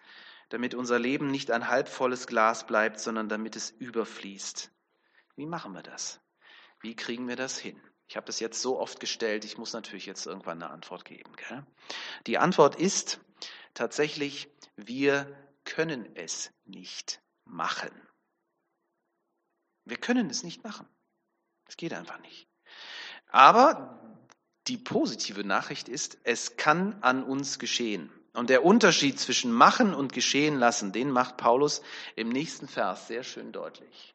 damit 0.50 0.74
unser 0.74 0.98
Leben 0.98 1.30
nicht 1.30 1.52
ein 1.52 1.70
halbvolles 1.70 2.26
Glas 2.26 2.66
bleibt, 2.66 3.00
sondern 3.00 3.30
damit 3.30 3.56
es 3.56 3.70
überfließt. 3.70 4.72
Wie 5.36 5.46
machen 5.46 5.74
wir 5.74 5.84
das? 5.84 6.20
Wie 6.82 6.96
kriegen 6.96 7.28
wir 7.28 7.36
das 7.36 7.60
hin? 7.60 7.80
Ich 8.08 8.18
habe 8.18 8.26
das 8.26 8.40
jetzt 8.40 8.60
so 8.60 8.80
oft 8.80 9.00
gestellt, 9.00 9.46
ich 9.46 9.60
muss 9.60 9.74
natürlich 9.74 10.08
jetzt 10.08 10.26
irgendwann 10.26 10.64
eine 10.64 10.72
Antwort 10.72 11.06
geben. 11.06 11.32
Gell? 11.36 11.64
Die 12.26 12.40
Antwort 12.40 12.76
ist 12.76 13.20
tatsächlich, 13.76 14.50
wir 14.76 15.32
können 15.64 16.16
es 16.16 16.52
nicht 16.66 17.22
machen. 17.46 17.92
Wir 19.86 19.98
können 19.98 20.32
es 20.32 20.42
nicht 20.42 20.64
machen. 20.64 20.88
Es 21.68 21.78
geht 21.78 21.94
einfach 21.94 22.20
nicht. 22.22 22.49
Aber 23.30 24.00
die 24.68 24.78
positive 24.78 25.44
Nachricht 25.44 25.88
ist, 25.88 26.18
es 26.24 26.58
kann 26.58 26.98
an 27.02 27.24
uns 27.24 27.60
geschehen. 27.60 28.12
Und 28.34 28.50
der 28.50 28.64
Unterschied 28.64 29.20
zwischen 29.20 29.52
machen 29.52 29.94
und 29.94 30.14
geschehen 30.14 30.58
lassen, 30.58 30.92
den 30.92 31.10
macht 31.10 31.38
Paulus 31.38 31.82
im 32.16 32.30
nächsten 32.30 32.68
Vers 32.68 33.08
sehr 33.08 33.24
schön 33.24 33.52
deutlich. 33.52 34.14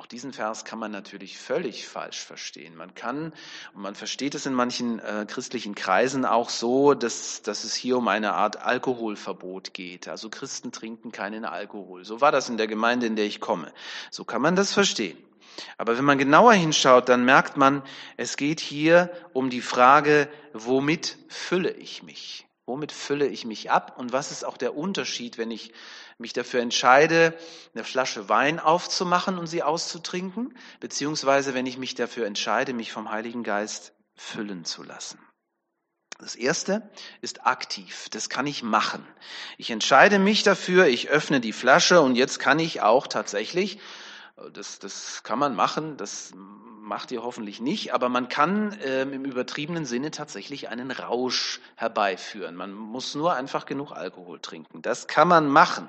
Auch 0.00 0.06
diesen 0.06 0.32
Vers 0.32 0.64
kann 0.64 0.78
man 0.78 0.90
natürlich 0.92 1.36
völlig 1.36 1.86
falsch 1.86 2.20
verstehen. 2.20 2.74
Man 2.74 2.94
kann, 2.94 3.34
und 3.74 3.82
man 3.82 3.94
versteht 3.94 4.34
es 4.34 4.46
in 4.46 4.54
manchen 4.54 4.98
äh, 4.98 5.26
christlichen 5.28 5.74
Kreisen 5.74 6.24
auch 6.24 6.48
so, 6.48 6.94
dass, 6.94 7.42
dass 7.42 7.64
es 7.64 7.74
hier 7.74 7.98
um 7.98 8.08
eine 8.08 8.32
Art 8.32 8.56
Alkoholverbot 8.56 9.74
geht. 9.74 10.08
Also 10.08 10.30
Christen 10.30 10.72
trinken 10.72 11.12
keinen 11.12 11.44
Alkohol. 11.44 12.06
So 12.06 12.22
war 12.22 12.32
das 12.32 12.48
in 12.48 12.56
der 12.56 12.66
Gemeinde, 12.66 13.04
in 13.04 13.14
der 13.14 13.26
ich 13.26 13.40
komme. 13.40 13.74
So 14.10 14.24
kann 14.24 14.40
man 14.40 14.56
das 14.56 14.72
verstehen. 14.72 15.18
Aber 15.76 15.98
wenn 15.98 16.06
man 16.06 16.16
genauer 16.16 16.54
hinschaut, 16.54 17.10
dann 17.10 17.26
merkt 17.26 17.58
man, 17.58 17.82
es 18.16 18.38
geht 18.38 18.60
hier 18.60 19.12
um 19.34 19.50
die 19.50 19.60
Frage, 19.60 20.30
womit 20.54 21.18
fülle 21.28 21.72
ich 21.72 22.02
mich? 22.02 22.46
Womit 22.70 22.92
fülle 22.92 23.26
ich 23.26 23.44
mich 23.44 23.72
ab? 23.72 23.98
Und 23.98 24.12
was 24.12 24.30
ist 24.30 24.44
auch 24.44 24.56
der 24.56 24.76
Unterschied, 24.76 25.38
wenn 25.38 25.50
ich 25.50 25.72
mich 26.18 26.32
dafür 26.32 26.60
entscheide, 26.60 27.36
eine 27.74 27.82
Flasche 27.82 28.28
Wein 28.28 28.60
aufzumachen 28.60 29.38
und 29.38 29.48
sie 29.48 29.64
auszutrinken, 29.64 30.56
beziehungsweise 30.78 31.52
wenn 31.52 31.66
ich 31.66 31.78
mich 31.78 31.96
dafür 31.96 32.26
entscheide, 32.26 32.72
mich 32.72 32.92
vom 32.92 33.10
Heiligen 33.10 33.42
Geist 33.42 33.92
füllen 34.14 34.64
zu 34.64 34.84
lassen? 34.84 35.18
Das 36.20 36.36
erste 36.36 36.88
ist 37.20 37.44
aktiv. 37.44 38.06
Das 38.12 38.28
kann 38.28 38.46
ich 38.46 38.62
machen. 38.62 39.04
Ich 39.58 39.70
entscheide 39.70 40.20
mich 40.20 40.44
dafür, 40.44 40.86
ich 40.86 41.08
öffne 41.08 41.40
die 41.40 41.52
Flasche 41.52 42.00
und 42.00 42.14
jetzt 42.14 42.38
kann 42.38 42.60
ich 42.60 42.82
auch 42.82 43.08
tatsächlich, 43.08 43.80
das, 44.52 44.78
das 44.78 45.24
kann 45.24 45.40
man 45.40 45.56
machen, 45.56 45.96
das 45.96 46.32
macht 46.90 47.12
ihr 47.12 47.22
hoffentlich 47.22 47.60
nicht, 47.60 47.94
aber 47.94 48.08
man 48.08 48.28
kann 48.28 48.76
ähm, 48.84 49.12
im 49.12 49.24
übertriebenen 49.24 49.86
Sinne 49.86 50.10
tatsächlich 50.10 50.68
einen 50.70 50.90
Rausch 50.90 51.60
herbeiführen. 51.76 52.56
Man 52.56 52.72
muss 52.72 53.14
nur 53.14 53.32
einfach 53.32 53.64
genug 53.64 53.92
Alkohol 53.92 54.40
trinken. 54.40 54.82
Das 54.82 55.06
kann 55.06 55.28
man 55.28 55.48
machen. 55.48 55.88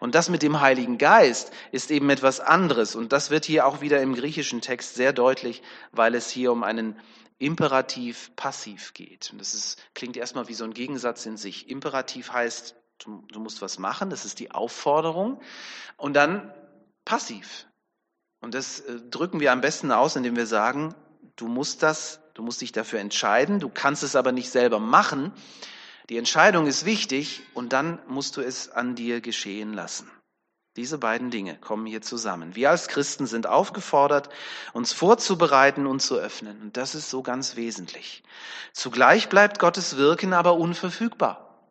Und 0.00 0.14
das 0.14 0.30
mit 0.30 0.42
dem 0.42 0.62
Heiligen 0.62 0.96
Geist 0.96 1.52
ist 1.70 1.90
eben 1.90 2.08
etwas 2.08 2.40
anderes. 2.40 2.96
Und 2.96 3.12
das 3.12 3.28
wird 3.28 3.44
hier 3.44 3.66
auch 3.66 3.82
wieder 3.82 4.00
im 4.00 4.14
griechischen 4.14 4.62
Text 4.62 4.94
sehr 4.94 5.12
deutlich, 5.12 5.62
weil 5.92 6.14
es 6.14 6.30
hier 6.30 6.50
um 6.50 6.62
einen 6.64 6.98
Imperativ-Passiv 7.38 8.94
geht. 8.94 9.28
Und 9.32 9.38
das 9.38 9.52
ist, 9.52 9.84
klingt 9.94 10.16
erstmal 10.16 10.48
wie 10.48 10.54
so 10.54 10.64
ein 10.64 10.72
Gegensatz 10.72 11.26
in 11.26 11.36
sich. 11.36 11.68
Imperativ 11.68 12.32
heißt, 12.32 12.74
du, 13.04 13.22
du 13.30 13.38
musst 13.38 13.60
was 13.60 13.78
machen, 13.78 14.08
das 14.08 14.24
ist 14.24 14.40
die 14.40 14.50
Aufforderung. 14.50 15.42
Und 15.98 16.14
dann 16.14 16.54
passiv. 17.04 17.66
Und 18.42 18.54
das 18.54 18.80
äh, 18.80 19.00
drücken 19.10 19.40
wir 19.40 19.52
am 19.52 19.62
besten 19.62 19.90
aus, 19.90 20.16
indem 20.16 20.36
wir 20.36 20.46
sagen, 20.46 20.94
du 21.36 21.48
musst 21.48 21.82
das, 21.82 22.20
du 22.34 22.42
musst 22.42 22.60
dich 22.60 22.72
dafür 22.72 23.00
entscheiden, 23.00 23.60
du 23.60 23.70
kannst 23.70 24.02
es 24.02 24.16
aber 24.16 24.32
nicht 24.32 24.50
selber 24.50 24.78
machen. 24.78 25.32
Die 26.10 26.18
Entscheidung 26.18 26.66
ist 26.66 26.84
wichtig 26.84 27.42
und 27.54 27.72
dann 27.72 28.00
musst 28.08 28.36
du 28.36 28.42
es 28.42 28.68
an 28.68 28.94
dir 28.94 29.20
geschehen 29.20 29.72
lassen. 29.72 30.10
Diese 30.76 30.96
beiden 30.96 31.30
Dinge 31.30 31.56
kommen 31.58 31.86
hier 31.86 32.00
zusammen. 32.00 32.54
Wir 32.54 32.70
als 32.70 32.88
Christen 32.88 33.26
sind 33.26 33.46
aufgefordert, 33.46 34.30
uns 34.72 34.92
vorzubereiten 34.92 35.86
und 35.86 36.00
zu 36.00 36.16
öffnen. 36.16 36.60
Und 36.62 36.76
das 36.78 36.94
ist 36.94 37.10
so 37.10 37.22
ganz 37.22 37.56
wesentlich. 37.56 38.22
Zugleich 38.72 39.28
bleibt 39.28 39.58
Gottes 39.58 39.98
Wirken 39.98 40.32
aber 40.32 40.54
unverfügbar. 40.54 41.68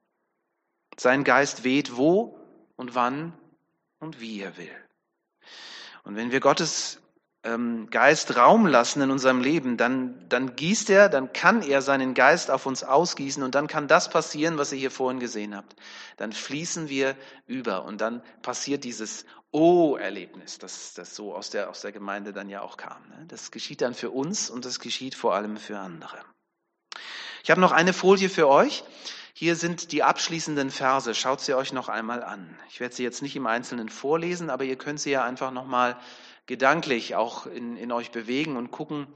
Sein 0.98 1.24
Geist 1.24 1.64
weht 1.64 1.98
wo 1.98 2.40
und 2.76 2.94
wann 2.94 3.34
und 4.00 4.20
wie 4.20 4.40
er 4.40 4.56
will. 4.58 4.76
Und 6.04 6.16
wenn 6.16 6.32
wir 6.32 6.40
Gottes 6.40 7.02
ähm, 7.44 7.90
Geist 7.90 8.36
Raum 8.36 8.68
lassen 8.68 9.02
in 9.02 9.12
unserem 9.12 9.42
Leben, 9.42 9.78
dann, 9.78 10.26
dann 10.30 10.56
gießt 10.56 10.90
er, 10.90 11.10
dann 11.10 11.34
kann 11.34 11.64
er 11.64 11.82
seinen 11.82 12.14
Geist 12.14 12.52
auf 12.52 12.66
uns 12.66 12.84
ausgießen 12.84 13.42
und 13.42 13.56
dann 13.56 13.68
kann 13.68 13.88
das 13.88 14.10
passieren, 14.10 14.58
was 14.58 14.72
ihr 14.72 14.80
hier 14.80 14.92
vorhin 14.92 15.20
gesehen 15.20 15.56
habt. 15.56 15.76
Dann 16.18 16.34
fließen 16.34 16.90
wir 16.90 17.16
über 17.48 17.86
und 17.86 18.02
dann 18.02 18.22
passiert 18.42 18.84
dieses 18.84 19.26
Oh-Erlebnis, 19.52 20.60
das, 20.60 20.94
das 20.94 21.16
so 21.16 21.36
aus 21.36 21.50
der, 21.50 21.70
aus 21.70 21.82
der 21.82 21.92
Gemeinde 21.92 22.32
dann 22.32 22.50
ja 22.50 22.62
auch 22.62 22.78
kam. 22.78 23.02
Ne? 23.10 23.26
Das 23.28 23.52
geschieht 23.52 23.82
dann 23.82 23.96
für 23.96 24.12
uns 24.12 24.50
und 24.50 24.66
das 24.66 24.80
geschieht 24.80 25.16
vor 25.16 25.34
allem 25.34 25.58
für 25.58 25.80
andere. 25.80 26.20
Ich 27.44 27.50
habe 27.50 27.60
noch 27.60 27.72
eine 27.72 27.92
Folie 27.92 28.30
für 28.30 28.48
euch. 28.48 28.84
Hier 29.34 29.56
sind 29.56 29.92
die 29.92 30.04
abschließenden 30.04 30.72
Verse. 30.72 31.14
Schaut 31.16 31.42
sie 31.42 31.54
euch 31.54 31.74
noch 31.74 31.90
einmal 31.90 32.24
an. 32.24 32.58
Ich 32.70 32.80
werde 32.80 32.96
sie 32.96 33.04
jetzt 33.04 33.22
nicht 33.22 33.36
im 33.36 33.48
Einzelnen 33.48 33.90
vorlesen, 33.90 34.50
aber 34.50 34.64
ihr 34.64 34.76
könnt 34.76 35.00
sie 35.00 35.12
ja 35.12 35.24
einfach 35.24 35.52
noch 35.52 35.66
mal 35.66 35.98
gedanklich 36.46 37.16
auch 37.16 37.46
in, 37.46 37.78
in 37.78 37.92
euch 37.92 38.12
bewegen 38.12 38.58
und 38.58 38.72
gucken, 38.72 39.08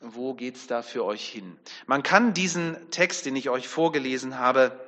wo 0.00 0.34
geht's 0.34 0.66
da 0.66 0.82
für 0.82 1.04
euch 1.04 1.28
hin. 1.28 1.58
Man 1.86 2.02
kann 2.02 2.34
diesen 2.34 2.76
Text, 2.90 3.26
den 3.26 3.36
ich 3.36 3.50
euch 3.50 3.68
vorgelesen 3.68 4.38
habe, 4.38 4.78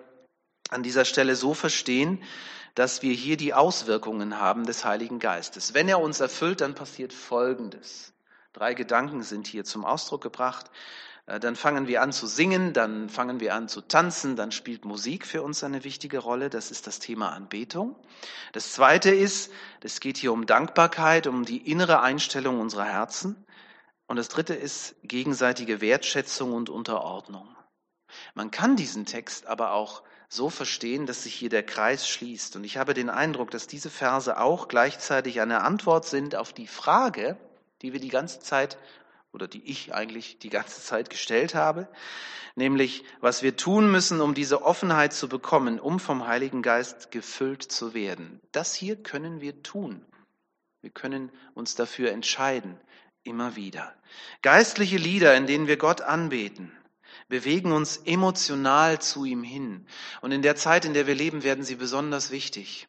an 0.70 0.82
dieser 0.82 1.04
Stelle 1.04 1.34
so 1.36 1.52
verstehen, 1.52 2.22
dass 2.74 3.02
wir 3.02 3.12
hier 3.12 3.36
die 3.36 3.52
Auswirkungen 3.52 4.38
haben 4.38 4.64
des 4.64 4.84
Heiligen 4.84 5.18
Geistes. 5.18 5.74
Wenn 5.74 5.88
er 5.88 6.00
uns 6.00 6.20
erfüllt, 6.20 6.60
dann 6.60 6.74
passiert 6.74 7.12
Folgendes. 7.12 8.12
Drei 8.52 8.74
Gedanken 8.74 9.22
sind 9.22 9.46
hier 9.46 9.64
zum 9.64 9.84
Ausdruck 9.84 10.22
gebracht. 10.22 10.70
Äh, 11.30 11.40
dann 11.40 11.56
fangen 11.56 11.86
wir 11.86 12.02
an 12.02 12.12
zu 12.12 12.26
singen, 12.26 12.72
dann 12.72 13.08
fangen 13.08 13.40
wir 13.40 13.54
an 13.54 13.68
zu 13.68 13.80
tanzen, 13.80 14.36
dann 14.36 14.52
spielt 14.52 14.84
Musik 14.84 15.26
für 15.26 15.42
uns 15.42 15.62
eine 15.64 15.84
wichtige 15.84 16.18
Rolle. 16.18 16.50
Das 16.50 16.70
ist 16.70 16.86
das 16.86 16.98
Thema 16.98 17.30
Anbetung. 17.30 17.96
Das 18.52 18.72
zweite 18.72 19.10
ist, 19.10 19.52
es 19.82 20.00
geht 20.00 20.16
hier 20.16 20.32
um 20.32 20.46
Dankbarkeit, 20.46 21.26
um 21.26 21.44
die 21.44 21.70
innere 21.70 22.00
Einstellung 22.00 22.60
unserer 22.60 22.84
Herzen. 22.84 23.44
Und 24.06 24.16
das 24.16 24.28
dritte 24.28 24.54
ist 24.54 24.96
gegenseitige 25.04 25.80
Wertschätzung 25.80 26.52
und 26.52 26.68
Unterordnung. 26.68 27.48
Man 28.34 28.50
kann 28.50 28.74
diesen 28.74 29.06
Text 29.06 29.46
aber 29.46 29.72
auch 29.72 30.02
so 30.28 30.50
verstehen, 30.50 31.06
dass 31.06 31.22
sich 31.22 31.34
hier 31.34 31.48
der 31.48 31.62
Kreis 31.62 32.08
schließt. 32.08 32.56
Und 32.56 32.64
ich 32.64 32.76
habe 32.76 32.92
den 32.92 33.08
Eindruck, 33.08 33.52
dass 33.52 33.68
diese 33.68 33.90
Verse 33.90 34.36
auch 34.36 34.66
gleichzeitig 34.66 35.40
eine 35.40 35.62
Antwort 35.62 36.06
sind 36.06 36.34
auf 36.34 36.52
die 36.52 36.66
Frage, 36.66 37.36
die 37.82 37.92
wir 37.92 38.00
die 38.00 38.08
ganze 38.08 38.40
Zeit 38.40 38.78
oder 39.32 39.48
die 39.48 39.64
ich 39.64 39.94
eigentlich 39.94 40.38
die 40.38 40.50
ganze 40.50 40.82
Zeit 40.82 41.10
gestellt 41.10 41.54
habe, 41.54 41.88
nämlich 42.54 43.04
was 43.20 43.42
wir 43.42 43.56
tun 43.56 43.90
müssen, 43.90 44.20
um 44.20 44.34
diese 44.34 44.62
Offenheit 44.62 45.12
zu 45.12 45.28
bekommen, 45.28 45.78
um 45.78 46.00
vom 46.00 46.26
Heiligen 46.26 46.62
Geist 46.62 47.10
gefüllt 47.10 47.62
zu 47.62 47.94
werden. 47.94 48.40
Das 48.52 48.74
hier 48.74 48.96
können 48.96 49.40
wir 49.40 49.62
tun. 49.62 50.04
Wir 50.82 50.90
können 50.90 51.30
uns 51.54 51.74
dafür 51.74 52.10
entscheiden, 52.10 52.78
immer 53.22 53.56
wieder. 53.56 53.94
Geistliche 54.42 54.96
Lieder, 54.96 55.36
in 55.36 55.46
denen 55.46 55.66
wir 55.66 55.76
Gott 55.76 56.00
anbeten, 56.00 56.72
bewegen 57.28 57.72
uns 57.72 57.98
emotional 57.98 59.00
zu 59.00 59.24
ihm 59.24 59.42
hin. 59.42 59.86
Und 60.20 60.32
in 60.32 60.42
der 60.42 60.56
Zeit, 60.56 60.84
in 60.84 60.94
der 60.94 61.06
wir 61.06 61.14
leben, 61.14 61.42
werden 61.42 61.64
sie 61.64 61.76
besonders 61.76 62.30
wichtig. 62.30 62.88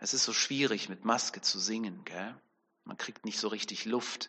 Es 0.00 0.14
ist 0.14 0.24
so 0.24 0.32
schwierig, 0.32 0.88
mit 0.88 1.04
Maske 1.04 1.40
zu 1.40 1.58
singen. 1.58 2.02
Gell? 2.04 2.34
Man 2.84 2.96
kriegt 2.96 3.24
nicht 3.24 3.38
so 3.38 3.48
richtig 3.48 3.84
Luft. 3.84 4.28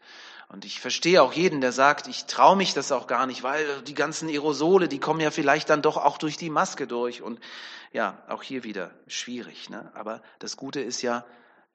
Und 0.50 0.66
ich 0.66 0.80
verstehe 0.80 1.22
auch 1.24 1.34
jeden, 1.34 1.62
der 1.62 1.72
sagt, 1.72 2.08
ich 2.08 2.26
traue 2.26 2.56
mich 2.56 2.74
das 2.74 2.92
auch 2.92 3.08
gar 3.08 3.26
nicht, 3.26 3.42
weil 3.42 3.82
die 3.82 3.96
ganzen 3.96 4.30
Aerosole, 4.30 4.88
die 4.88 5.00
kommen 5.00 5.20
ja 5.20 5.32
vielleicht 5.32 5.70
dann 5.70 5.82
doch 5.82 5.98
auch 5.98 6.18
durch 6.18 6.38
die 6.38 6.52
Maske 6.52 6.86
durch. 6.86 7.22
Und 7.22 7.40
ja, 7.92 8.22
auch 8.28 8.44
hier 8.44 8.64
wieder 8.64 8.92
schwierig. 9.08 9.70
Ne? 9.70 9.92
Aber 9.96 10.22
das 10.40 10.58
Gute 10.58 10.82
ist 10.82 11.02
ja, 11.02 11.26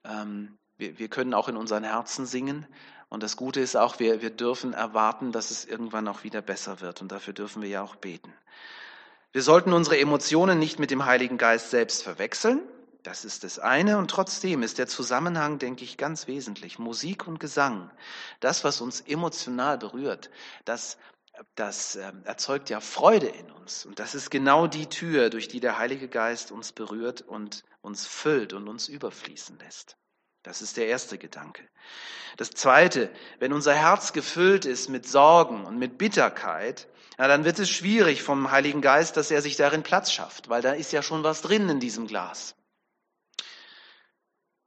ähm, 0.05 0.57
wir, 0.77 0.99
wir 0.99 1.09
können 1.09 1.35
auch 1.35 1.49
in 1.49 1.57
unseren 1.57 1.83
Herzen 1.83 2.27
singen. 2.27 2.67
Und 3.09 3.23
das 3.23 3.37
Gute 3.37 3.61
ist 3.61 3.77
auch, 3.77 3.99
wir, 3.99 4.23
wir 4.23 4.31
dürfen 4.31 4.75
erwarten, 4.75 5.33
dass 5.33 5.51
es 5.51 5.65
irgendwann 5.65 6.07
auch 6.07 6.23
wieder 6.23 6.43
besser 6.43 6.81
wird. 6.81 7.03
Und 7.03 7.11
dafür 7.11 7.33
dürfen 7.33 7.63
wir 7.63 7.69
ja 7.69 7.83
auch 7.83 7.97
beten. 7.97 8.33
Wir 9.33 9.43
sollten 9.43 9.73
unsere 9.73 9.99
Emotionen 9.99 10.59
nicht 10.59 10.79
mit 10.79 10.91
dem 10.91 11.05
Heiligen 11.05 11.39
Geist 11.39 11.71
selbst 11.71 12.03
verwechseln. 12.03 12.61
Das 13.03 13.25
ist 13.25 13.45
das 13.45 13.59
eine 13.59 13.99
und 13.99 14.11
trotzdem 14.11 14.63
ist 14.63 14.79
der 14.79 14.89
Zusammenhang, 14.89 15.59
denke 15.59 15.85
ich, 15.85 15.97
ganz 15.97 16.27
wesentlich. 16.27 16.79
Musik 16.79 17.27
und 17.27 17.39
Gesang, 17.39 17.91
das, 18.41 18.65
was 18.65 18.81
uns 18.81 19.01
emotional 19.01 19.79
berührt, 19.79 20.31
das, 20.65 20.99
das 21.55 21.97
äh, 21.97 22.13
erzeugt 22.25 22.71
ja 22.71 22.81
Freude 22.81 23.29
in 23.29 23.51
uns. 23.53 23.87
Und 23.87 24.01
das 24.01 24.15
ist 24.15 24.31
genau 24.31 24.67
die 24.67 24.87
Tür, 24.87 25.31
durch 25.31 25.49
die 25.49 25.61
der 25.61 25.79
Heilige 25.79 26.09
Geist 26.09 26.51
uns 26.51 26.73
berührt 26.73 27.23
und 27.23 27.65
uns 27.81 28.05
füllt 28.05 28.53
und 28.53 28.69
uns 28.69 28.89
überfließen 28.89 29.59
lässt. 29.59 29.97
Das 30.43 30.63
ist 30.63 30.77
der 30.77 30.89
erste 30.89 31.19
Gedanke. 31.19 31.63
Das 32.37 32.51
zweite, 32.51 33.11
wenn 33.39 33.53
unser 33.53 33.75
Herz 33.75 34.13
gefüllt 34.13 34.65
ist 34.65 34.89
mit 34.89 35.07
Sorgen 35.07 35.65
und 35.65 35.79
mit 35.79 35.99
Bitterkeit, 35.99 36.89
ja, 37.19 37.27
dann 37.27 37.45
wird 37.45 37.59
es 37.59 37.69
schwierig 37.69 38.23
vom 38.23 38.51
Heiligen 38.51 38.81
Geist, 38.81 39.17
dass 39.17 39.31
er 39.31 39.43
sich 39.43 39.57
darin 39.57 39.83
Platz 39.83 40.13
schafft, 40.13 40.49
weil 40.49 40.63
da 40.63 40.73
ist 40.73 40.93
ja 40.93 41.03
schon 41.03 41.25
was 41.25 41.43
drin 41.43 41.69
in 41.69 41.81
diesem 41.81 42.07
Glas. 42.07 42.55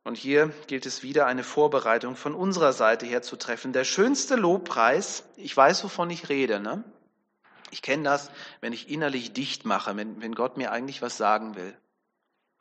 Und 0.03 0.17
hier 0.17 0.51
gilt 0.67 0.85
es 0.85 1.03
wieder, 1.03 1.27
eine 1.27 1.43
Vorbereitung 1.43 2.15
von 2.15 2.33
unserer 2.33 2.73
Seite 2.73 3.05
her 3.05 3.21
zu 3.21 3.35
treffen. 3.35 3.71
Der 3.71 3.83
schönste 3.83 4.35
Lobpreis, 4.35 5.23
ich 5.35 5.55
weiß, 5.55 5.83
wovon 5.83 6.09
ich 6.09 6.29
rede, 6.29 6.59
ne? 6.59 6.83
Ich 7.69 7.81
kenne 7.81 8.03
das, 8.03 8.31
wenn 8.59 8.73
ich 8.73 8.89
innerlich 8.89 9.31
dicht 9.31 9.63
mache, 9.63 9.95
wenn, 9.95 10.21
wenn 10.21 10.35
Gott 10.35 10.57
mir 10.57 10.71
eigentlich 10.71 11.01
was 11.01 11.17
sagen 11.17 11.55
will. 11.55 11.77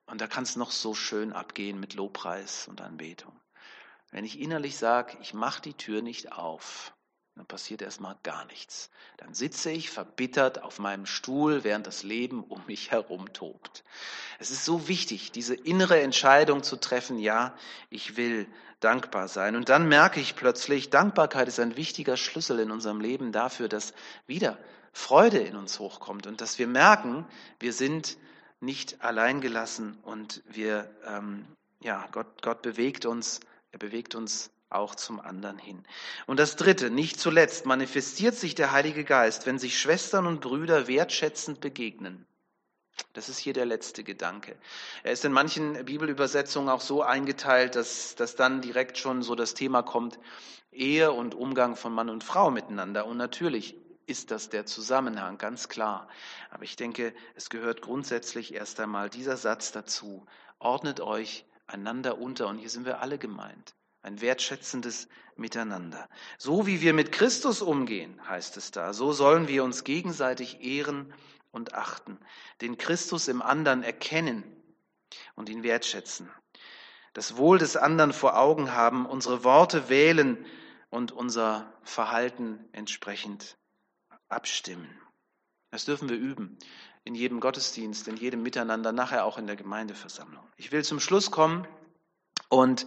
Und 0.06 0.20
da 0.20 0.26
kann 0.26 0.44
es 0.44 0.56
noch 0.56 0.70
so 0.70 0.94
schön 0.94 1.32
abgehen 1.32 1.80
mit 1.80 1.94
Lobpreis 1.94 2.68
und 2.68 2.80
Anbetung. 2.80 3.32
Wenn 4.10 4.24
ich 4.24 4.40
innerlich 4.40 4.76
sage, 4.76 5.16
ich 5.20 5.34
mache 5.34 5.62
die 5.62 5.74
Tür 5.74 6.02
nicht 6.02 6.32
auf, 6.32 6.94
dann 7.40 7.46
passiert 7.46 7.80
erstmal 7.80 8.16
gar 8.22 8.44
nichts. 8.44 8.90
Dann 9.16 9.32
sitze 9.32 9.70
ich 9.70 9.88
verbittert 9.88 10.62
auf 10.62 10.78
meinem 10.78 11.06
Stuhl, 11.06 11.64
während 11.64 11.86
das 11.86 12.02
Leben 12.02 12.44
um 12.44 12.62
mich 12.66 12.90
herum 12.90 13.32
tobt. 13.32 13.82
Es 14.38 14.50
ist 14.50 14.66
so 14.66 14.88
wichtig, 14.88 15.32
diese 15.32 15.54
innere 15.54 16.02
Entscheidung 16.02 16.62
zu 16.62 16.76
treffen, 16.76 17.18
ja, 17.18 17.56
ich 17.88 18.18
will 18.18 18.46
dankbar 18.80 19.26
sein. 19.26 19.56
Und 19.56 19.70
dann 19.70 19.88
merke 19.88 20.20
ich 20.20 20.36
plötzlich, 20.36 20.90
Dankbarkeit 20.90 21.48
ist 21.48 21.58
ein 21.60 21.78
wichtiger 21.78 22.18
Schlüssel 22.18 22.58
in 22.58 22.70
unserem 22.70 23.00
Leben 23.00 23.32
dafür, 23.32 23.70
dass 23.70 23.94
wieder 24.26 24.58
Freude 24.92 25.38
in 25.38 25.56
uns 25.56 25.78
hochkommt 25.78 26.26
und 26.26 26.42
dass 26.42 26.58
wir 26.58 26.66
merken, 26.66 27.26
wir 27.58 27.72
sind 27.72 28.18
nicht 28.60 29.02
alleingelassen 29.02 29.96
und 30.02 30.42
wir, 30.46 30.94
ähm, 31.06 31.46
ja, 31.80 32.06
Gott, 32.12 32.42
Gott 32.42 32.60
bewegt 32.60 33.06
uns, 33.06 33.40
er 33.72 33.78
bewegt 33.78 34.14
uns 34.14 34.50
auch 34.70 34.94
zum 34.94 35.20
anderen 35.20 35.58
hin. 35.58 35.84
Und 36.26 36.38
das 36.38 36.56
Dritte, 36.56 36.90
nicht 36.90 37.20
zuletzt, 37.20 37.66
manifestiert 37.66 38.34
sich 38.34 38.54
der 38.54 38.72
Heilige 38.72 39.04
Geist, 39.04 39.46
wenn 39.46 39.58
sich 39.58 39.78
Schwestern 39.78 40.26
und 40.26 40.40
Brüder 40.40 40.86
wertschätzend 40.86 41.60
begegnen. 41.60 42.26
Das 43.12 43.28
ist 43.28 43.38
hier 43.38 43.52
der 43.52 43.66
letzte 43.66 44.04
Gedanke. 44.04 44.56
Er 45.02 45.12
ist 45.12 45.24
in 45.24 45.32
manchen 45.32 45.84
Bibelübersetzungen 45.84 46.68
auch 46.68 46.80
so 46.80 47.02
eingeteilt, 47.02 47.74
dass, 47.74 48.14
dass 48.14 48.36
dann 48.36 48.60
direkt 48.60 48.98
schon 48.98 49.22
so 49.22 49.34
das 49.34 49.54
Thema 49.54 49.82
kommt, 49.82 50.18
Ehe 50.70 51.10
und 51.10 51.34
Umgang 51.34 51.76
von 51.76 51.92
Mann 51.92 52.10
und 52.10 52.22
Frau 52.22 52.50
miteinander. 52.50 53.06
Und 53.06 53.16
natürlich 53.16 53.74
ist 54.06 54.30
das 54.30 54.48
der 54.48 54.66
Zusammenhang, 54.66 55.38
ganz 55.38 55.68
klar. 55.68 56.08
Aber 56.50 56.64
ich 56.64 56.76
denke, 56.76 57.14
es 57.34 57.50
gehört 57.50 57.82
grundsätzlich 57.82 58.54
erst 58.54 58.78
einmal 58.80 59.08
dieser 59.08 59.36
Satz 59.36 59.72
dazu. 59.72 60.26
Ordnet 60.58 61.00
euch 61.00 61.44
einander 61.66 62.18
unter. 62.18 62.48
Und 62.48 62.58
hier 62.58 62.70
sind 62.70 62.84
wir 62.84 63.00
alle 63.00 63.18
gemeint. 63.18 63.74
Ein 64.02 64.20
wertschätzendes 64.20 65.08
Miteinander. 65.36 66.08
So 66.38 66.66
wie 66.66 66.80
wir 66.80 66.94
mit 66.94 67.12
Christus 67.12 67.62
umgehen, 67.62 68.20
heißt 68.28 68.56
es 68.56 68.70
da, 68.70 68.92
so 68.92 69.12
sollen 69.12 69.48
wir 69.48 69.64
uns 69.64 69.84
gegenseitig 69.84 70.62
ehren 70.62 71.12
und 71.50 71.74
achten, 71.74 72.18
den 72.60 72.78
Christus 72.78 73.28
im 73.28 73.42
anderen 73.42 73.82
erkennen 73.82 74.44
und 75.34 75.48
ihn 75.48 75.62
wertschätzen, 75.62 76.30
das 77.12 77.36
Wohl 77.36 77.58
des 77.58 77.76
anderen 77.76 78.12
vor 78.12 78.38
Augen 78.38 78.72
haben, 78.72 79.06
unsere 79.06 79.42
Worte 79.44 79.88
wählen 79.88 80.46
und 80.90 81.12
unser 81.12 81.72
Verhalten 81.82 82.68
entsprechend 82.72 83.56
abstimmen. 84.28 84.88
Das 85.70 85.84
dürfen 85.84 86.08
wir 86.08 86.16
üben 86.16 86.58
in 87.04 87.14
jedem 87.14 87.40
Gottesdienst, 87.40 88.08
in 88.08 88.16
jedem 88.16 88.42
Miteinander, 88.42 88.92
nachher 88.92 89.24
auch 89.24 89.38
in 89.38 89.46
der 89.46 89.56
Gemeindeversammlung. 89.56 90.46
Ich 90.56 90.70
will 90.70 90.84
zum 90.84 91.00
Schluss 91.00 91.30
kommen 91.30 91.66
und 92.50 92.84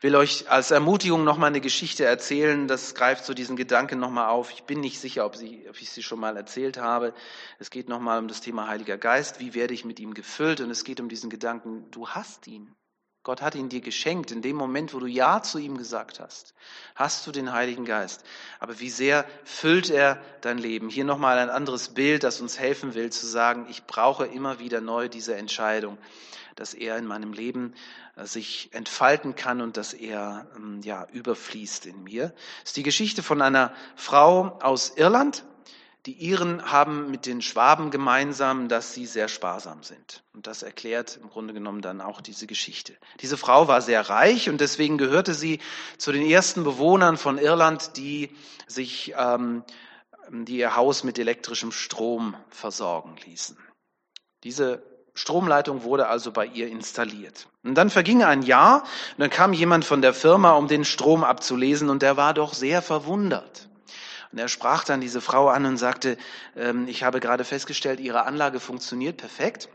will 0.00 0.16
euch 0.16 0.50
als 0.50 0.70
Ermutigung 0.70 1.24
nochmal 1.24 1.48
eine 1.48 1.62
Geschichte 1.62 2.04
erzählen. 2.04 2.68
Das 2.68 2.94
greift 2.94 3.24
so 3.24 3.32
diesen 3.32 3.56
Gedanken 3.56 3.98
nochmal 3.98 4.28
auf. 4.28 4.52
Ich 4.52 4.64
bin 4.64 4.80
nicht 4.80 5.00
sicher, 5.00 5.24
ob, 5.24 5.36
sie, 5.36 5.64
ob 5.70 5.80
ich 5.80 5.88
sie 5.90 6.02
schon 6.02 6.20
mal 6.20 6.36
erzählt 6.36 6.76
habe. 6.76 7.14
Es 7.58 7.70
geht 7.70 7.88
nochmal 7.88 8.18
um 8.18 8.28
das 8.28 8.42
Thema 8.42 8.68
Heiliger 8.68 8.98
Geist. 8.98 9.40
Wie 9.40 9.54
werde 9.54 9.72
ich 9.72 9.86
mit 9.86 10.00
ihm 10.00 10.12
gefüllt? 10.12 10.60
Und 10.60 10.70
es 10.70 10.84
geht 10.84 11.00
um 11.00 11.08
diesen 11.08 11.30
Gedanken, 11.30 11.90
du 11.90 12.08
hast 12.08 12.46
ihn. 12.48 12.74
Gott 13.22 13.40
hat 13.40 13.54
ihn 13.54 13.70
dir 13.70 13.80
geschenkt. 13.80 14.32
In 14.32 14.42
dem 14.42 14.56
Moment, 14.56 14.92
wo 14.92 14.98
du 14.98 15.06
Ja 15.06 15.40
zu 15.42 15.58
ihm 15.58 15.78
gesagt 15.78 16.20
hast, 16.20 16.52
hast 16.94 17.26
du 17.26 17.32
den 17.32 17.52
Heiligen 17.52 17.86
Geist. 17.86 18.24
Aber 18.58 18.80
wie 18.80 18.90
sehr 18.90 19.24
füllt 19.44 19.88
er 19.88 20.20
dein 20.42 20.58
Leben? 20.58 20.90
Hier 20.90 21.04
nochmal 21.04 21.38
ein 21.38 21.48
anderes 21.48 21.94
Bild, 21.94 22.24
das 22.24 22.42
uns 22.42 22.58
helfen 22.58 22.94
will, 22.94 23.10
zu 23.10 23.26
sagen, 23.26 23.66
ich 23.70 23.84
brauche 23.84 24.26
immer 24.26 24.58
wieder 24.58 24.82
neu 24.82 25.08
diese 25.08 25.36
Entscheidung 25.36 25.96
dass 26.56 26.74
er 26.74 26.96
in 26.98 27.06
meinem 27.06 27.32
Leben 27.32 27.74
sich 28.22 28.70
entfalten 28.72 29.34
kann 29.34 29.60
und 29.60 29.76
dass 29.76 29.92
er 29.92 30.46
ähm, 30.56 30.80
ja 30.82 31.06
überfließt 31.12 31.86
in 31.86 32.04
mir. 32.04 32.28
Das 32.60 32.70
ist 32.70 32.76
die 32.76 32.82
Geschichte 32.82 33.22
von 33.22 33.42
einer 33.42 33.74
Frau 33.96 34.58
aus 34.60 34.92
Irland. 34.96 35.44
Die 36.06 36.12
Iren 36.12 36.70
haben 36.70 37.10
mit 37.10 37.24
den 37.24 37.40
Schwaben 37.40 37.90
gemeinsam, 37.90 38.68
dass 38.68 38.92
sie 38.92 39.06
sehr 39.06 39.26
sparsam 39.28 39.82
sind. 39.82 40.22
Und 40.34 40.46
das 40.46 40.62
erklärt 40.62 41.18
im 41.20 41.30
Grunde 41.30 41.54
genommen 41.54 41.80
dann 41.80 42.02
auch 42.02 42.20
diese 42.20 42.46
Geschichte. 42.46 42.94
Diese 43.20 43.38
Frau 43.38 43.68
war 43.68 43.80
sehr 43.80 44.08
reich 44.10 44.50
und 44.50 44.60
deswegen 44.60 44.98
gehörte 44.98 45.32
sie 45.32 45.60
zu 45.96 46.12
den 46.12 46.22
ersten 46.22 46.62
Bewohnern 46.62 47.16
von 47.16 47.38
Irland, 47.38 47.96
die 47.96 48.30
sich, 48.66 49.14
ähm, 49.16 49.64
die 50.30 50.58
ihr 50.58 50.76
Haus 50.76 51.04
mit 51.04 51.18
elektrischem 51.18 51.72
Strom 51.72 52.36
versorgen 52.50 53.16
ließen. 53.24 53.56
Diese 54.44 54.82
Stromleitung 55.14 55.84
wurde 55.84 56.08
also 56.08 56.32
bei 56.32 56.44
ihr 56.46 56.68
installiert. 56.68 57.46
Und 57.62 57.76
dann 57.76 57.88
verging 57.88 58.24
ein 58.24 58.42
Jahr 58.42 58.82
und 58.82 59.20
dann 59.20 59.30
kam 59.30 59.52
jemand 59.52 59.84
von 59.84 60.02
der 60.02 60.12
Firma, 60.12 60.52
um 60.52 60.66
den 60.66 60.84
Strom 60.84 61.22
abzulesen 61.22 61.88
und 61.88 62.02
der 62.02 62.16
war 62.16 62.34
doch 62.34 62.52
sehr 62.52 62.82
verwundert. 62.82 63.68
Und 64.32 64.38
er 64.38 64.48
sprach 64.48 64.82
dann 64.82 65.00
diese 65.00 65.20
Frau 65.20 65.48
an 65.48 65.64
und 65.64 65.76
sagte, 65.76 66.18
ähm, 66.56 66.88
ich 66.88 67.04
habe 67.04 67.20
gerade 67.20 67.44
festgestellt, 67.44 68.00
Ihre 68.00 68.26
Anlage 68.26 68.58
funktioniert 68.58 69.16
perfekt, 69.16 69.68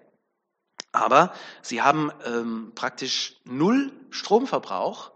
aber 0.91 1.33
Sie 1.61 1.81
haben 1.81 2.11
ähm, 2.25 2.73
praktisch 2.75 3.37
null 3.45 3.93
Stromverbrauch 4.09 5.11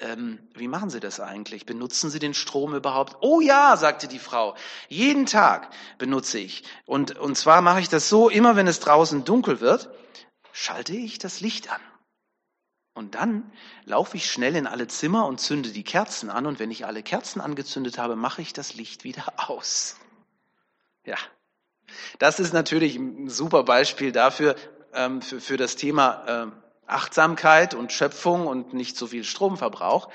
ähm, 0.00 0.38
wie 0.54 0.68
machen 0.68 0.90
Sie 0.90 1.00
das 1.00 1.18
eigentlich? 1.18 1.66
Benutzen 1.66 2.10
Sie 2.10 2.18
den 2.18 2.34
Strom 2.34 2.74
überhaupt? 2.74 3.16
Oh 3.20 3.40
ja, 3.40 3.76
sagte 3.76 4.06
die 4.06 4.20
Frau, 4.20 4.54
jeden 4.88 5.26
Tag 5.26 5.70
benutze 5.98 6.38
ich. 6.38 6.64
Und, 6.86 7.18
und 7.18 7.36
zwar 7.36 7.62
mache 7.62 7.80
ich 7.80 7.88
das 7.88 8.08
so, 8.08 8.28
immer 8.28 8.54
wenn 8.54 8.68
es 8.68 8.80
draußen 8.80 9.24
dunkel 9.24 9.60
wird, 9.60 9.90
schalte 10.52 10.94
ich 10.94 11.18
das 11.18 11.40
Licht 11.40 11.72
an. 11.72 11.80
Und 12.94 13.14
dann 13.14 13.52
laufe 13.84 14.16
ich 14.16 14.30
schnell 14.30 14.56
in 14.56 14.66
alle 14.66 14.88
Zimmer 14.88 15.26
und 15.26 15.40
zünde 15.40 15.70
die 15.70 15.84
Kerzen 15.84 16.30
an. 16.30 16.46
Und 16.46 16.58
wenn 16.58 16.70
ich 16.70 16.86
alle 16.86 17.02
Kerzen 17.02 17.40
angezündet 17.40 17.98
habe, 17.98 18.16
mache 18.16 18.42
ich 18.42 18.52
das 18.52 18.74
Licht 18.74 19.04
wieder 19.04 19.24
aus. 19.48 19.96
Ja, 21.04 21.16
das 22.18 22.38
ist 22.38 22.52
natürlich 22.52 22.96
ein 22.96 23.28
super 23.28 23.64
Beispiel 23.64 24.12
dafür, 24.12 24.56
ähm, 24.92 25.22
für, 25.22 25.40
für 25.40 25.56
das 25.56 25.76
Thema 25.76 26.24
ähm, 26.26 26.52
Achtsamkeit 26.88 27.74
und 27.74 27.92
Schöpfung 27.92 28.46
und 28.46 28.72
nicht 28.72 28.96
so 28.96 29.06
viel 29.06 29.24
Stromverbrauch. 29.24 30.08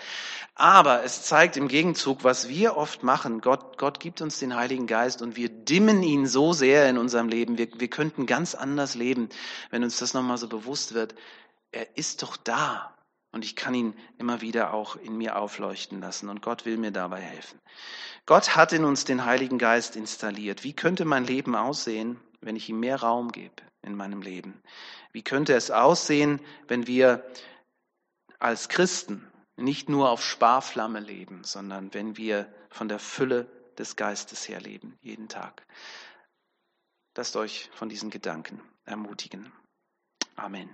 Aber 0.55 1.03
es 1.03 1.23
zeigt 1.23 1.57
im 1.57 1.67
Gegenzug, 1.67 2.23
was 2.23 2.47
wir 2.47 2.77
oft 2.77 3.03
machen. 3.03 3.41
Gott, 3.41 3.77
Gott 3.77 3.99
gibt 3.99 4.21
uns 4.21 4.39
den 4.39 4.55
Heiligen 4.55 4.87
Geist 4.87 5.21
und 5.21 5.35
wir 5.35 5.49
dimmen 5.49 6.03
ihn 6.03 6.27
so 6.27 6.53
sehr 6.53 6.89
in 6.89 6.97
unserem 6.97 7.27
Leben. 7.27 7.57
Wir, 7.57 7.67
wir 7.75 7.89
könnten 7.89 8.25
ganz 8.25 8.53
anders 8.53 8.95
leben, 8.95 9.29
wenn 9.71 9.83
uns 9.83 9.97
das 9.97 10.13
nochmal 10.13 10.37
so 10.37 10.47
bewusst 10.47 10.93
wird. 10.93 11.15
Er 11.71 11.97
ist 11.97 12.21
doch 12.21 12.37
da 12.37 12.93
und 13.31 13.43
ich 13.43 13.55
kann 13.55 13.73
ihn 13.73 13.95
immer 14.19 14.41
wieder 14.41 14.73
auch 14.73 14.95
in 14.95 15.17
mir 15.17 15.37
aufleuchten 15.37 16.01
lassen 16.01 16.29
und 16.29 16.41
Gott 16.41 16.65
will 16.65 16.77
mir 16.77 16.91
dabei 16.91 17.21
helfen. 17.21 17.59
Gott 18.25 18.55
hat 18.55 18.73
in 18.73 18.85
uns 18.85 19.05
den 19.05 19.25
Heiligen 19.25 19.57
Geist 19.57 19.95
installiert. 19.95 20.63
Wie 20.63 20.73
könnte 20.73 21.03
mein 21.03 21.25
Leben 21.25 21.55
aussehen, 21.55 22.19
wenn 22.41 22.55
ich 22.55 22.69
ihm 22.69 22.79
mehr 22.79 23.01
Raum 23.01 23.31
gebe 23.31 23.51
in 23.83 23.95
meinem 23.95 24.21
Leben? 24.21 24.61
Wie 25.11 25.21
könnte 25.21 25.53
es 25.53 25.71
aussehen, 25.71 26.41
wenn 26.67 26.87
wir 26.87 27.25
als 28.39 28.69
Christen 28.69 29.29
nicht 29.55 29.89
nur 29.89 30.09
auf 30.09 30.23
Sparflamme 30.23 30.99
leben, 30.99 31.43
sondern 31.43 31.93
wenn 31.93 32.17
wir 32.17 32.51
von 32.69 32.87
der 32.89 32.99
Fülle 32.99 33.47
des 33.77 33.95
Geistes 33.95 34.47
her 34.47 34.59
leben, 34.59 34.97
jeden 35.01 35.29
Tag? 35.29 35.65
Lasst 37.15 37.35
euch 37.35 37.69
von 37.73 37.89
diesen 37.89 38.09
Gedanken 38.09 38.61
ermutigen. 38.85 39.51
Amen. 40.35 40.69